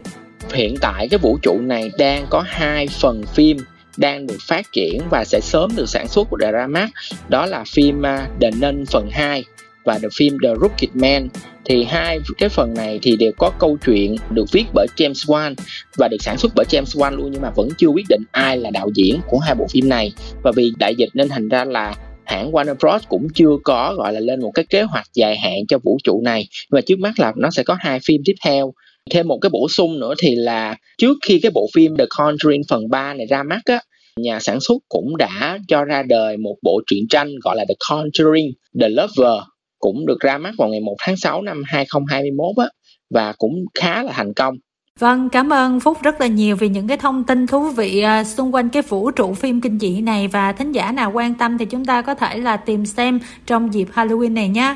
Hiện 0.52 0.74
tại 0.80 1.08
cái 1.08 1.18
vũ 1.18 1.38
trụ 1.42 1.58
này 1.60 1.90
đang 1.98 2.26
có 2.30 2.44
hai 2.46 2.88
phần 2.88 3.22
phim 3.26 3.56
đang 3.96 4.26
được 4.26 4.36
phát 4.48 4.72
triển 4.72 5.02
và 5.10 5.24
sẽ 5.24 5.40
sớm 5.40 5.76
được 5.76 5.88
sản 5.88 6.08
xuất 6.08 6.30
của 6.30 6.38
Dramax 6.40 6.90
đó 7.28 7.46
là 7.46 7.64
phim 7.74 7.98
uh, 7.98 8.40
The 8.40 8.50
Nun 8.60 8.86
phần 8.86 9.08
2 9.10 9.44
và 9.84 9.98
the 9.98 10.08
phim 10.16 10.36
The 10.42 10.50
Rocket 10.60 10.96
Man 10.96 11.28
thì 11.68 11.84
hai 11.84 12.18
cái 12.38 12.48
phần 12.48 12.74
này 12.74 12.98
thì 13.02 13.16
đều 13.16 13.32
có 13.38 13.50
câu 13.58 13.78
chuyện 13.86 14.16
được 14.30 14.44
viết 14.52 14.64
bởi 14.74 14.86
James 14.96 15.12
Wan 15.12 15.54
và 15.96 16.08
được 16.08 16.16
sản 16.20 16.38
xuất 16.38 16.52
bởi 16.54 16.66
James 16.68 17.00
Wan 17.00 17.16
luôn, 17.16 17.30
nhưng 17.32 17.42
mà 17.42 17.50
vẫn 17.56 17.68
chưa 17.78 17.86
quyết 17.86 18.06
định 18.08 18.22
ai 18.32 18.56
là 18.56 18.70
đạo 18.70 18.90
diễn 18.94 19.20
của 19.28 19.38
hai 19.38 19.54
bộ 19.54 19.66
phim 19.70 19.88
này. 19.88 20.12
Và 20.42 20.52
vì 20.56 20.72
đại 20.78 20.94
dịch 20.94 21.08
nên 21.14 21.28
thành 21.28 21.48
ra 21.48 21.64
là 21.64 21.94
hãng 22.24 22.52
Warner 22.52 22.74
Bros. 22.74 23.08
cũng 23.08 23.28
chưa 23.34 23.56
có 23.64 23.94
gọi 23.94 24.12
là 24.12 24.20
lên 24.20 24.40
một 24.40 24.50
cái 24.54 24.64
kế 24.70 24.82
hoạch 24.82 25.06
dài 25.14 25.36
hạn 25.36 25.66
cho 25.68 25.78
vũ 25.78 25.98
trụ 26.04 26.20
này. 26.24 26.48
Và 26.70 26.80
trước 26.80 26.98
mắt 26.98 27.18
là 27.18 27.32
nó 27.36 27.50
sẽ 27.50 27.62
có 27.62 27.76
hai 27.80 28.00
phim 28.04 28.20
tiếp 28.24 28.34
theo. 28.44 28.72
Thêm 29.10 29.28
một 29.28 29.38
cái 29.40 29.50
bổ 29.50 29.68
sung 29.68 30.00
nữa 30.00 30.14
thì 30.18 30.34
là 30.34 30.76
trước 30.98 31.16
khi 31.26 31.40
cái 31.42 31.50
bộ 31.54 31.68
phim 31.74 31.96
The 31.96 32.04
Conjuring 32.04 32.62
phần 32.68 32.88
3 32.90 33.14
này 33.14 33.26
ra 33.26 33.42
mắt 33.42 33.60
á, 33.64 33.80
nhà 34.20 34.40
sản 34.40 34.60
xuất 34.60 34.82
cũng 34.88 35.16
đã 35.16 35.58
cho 35.68 35.84
ra 35.84 36.02
đời 36.02 36.36
một 36.36 36.56
bộ 36.62 36.80
truyện 36.86 37.04
tranh 37.10 37.28
gọi 37.44 37.56
là 37.56 37.64
The 37.68 37.74
Conjuring, 37.88 38.52
The 38.80 38.88
Lover 38.88 39.42
cũng 39.78 40.06
được 40.06 40.20
ra 40.20 40.38
mắt 40.38 40.54
vào 40.58 40.68
ngày 40.68 40.80
1 40.80 40.94
tháng 40.98 41.16
6 41.16 41.42
năm 41.42 41.62
2021 41.66 42.56
á 42.56 42.70
và 43.10 43.32
cũng 43.38 43.64
khá 43.80 44.02
là 44.02 44.12
thành 44.12 44.34
công. 44.34 44.54
Vâng, 44.98 45.28
cảm 45.28 45.52
ơn 45.52 45.80
Phúc 45.80 45.98
rất 46.02 46.20
là 46.20 46.26
nhiều 46.26 46.56
vì 46.56 46.68
những 46.68 46.88
cái 46.88 46.96
thông 46.96 47.24
tin 47.24 47.46
thú 47.46 47.68
vị 47.68 48.00
à, 48.00 48.24
xung 48.24 48.54
quanh 48.54 48.68
cái 48.68 48.82
vũ 48.82 49.10
trụ 49.10 49.34
phim 49.34 49.60
kinh 49.60 49.78
dị 49.78 50.00
này 50.00 50.28
và 50.28 50.52
thính 50.52 50.72
giả 50.72 50.92
nào 50.92 51.12
quan 51.12 51.34
tâm 51.34 51.58
thì 51.58 51.64
chúng 51.64 51.84
ta 51.84 52.02
có 52.02 52.14
thể 52.14 52.38
là 52.38 52.56
tìm 52.56 52.86
xem 52.86 53.20
trong 53.46 53.74
dịp 53.74 53.88
Halloween 53.94 54.32
này 54.32 54.48
nhé. 54.48 54.74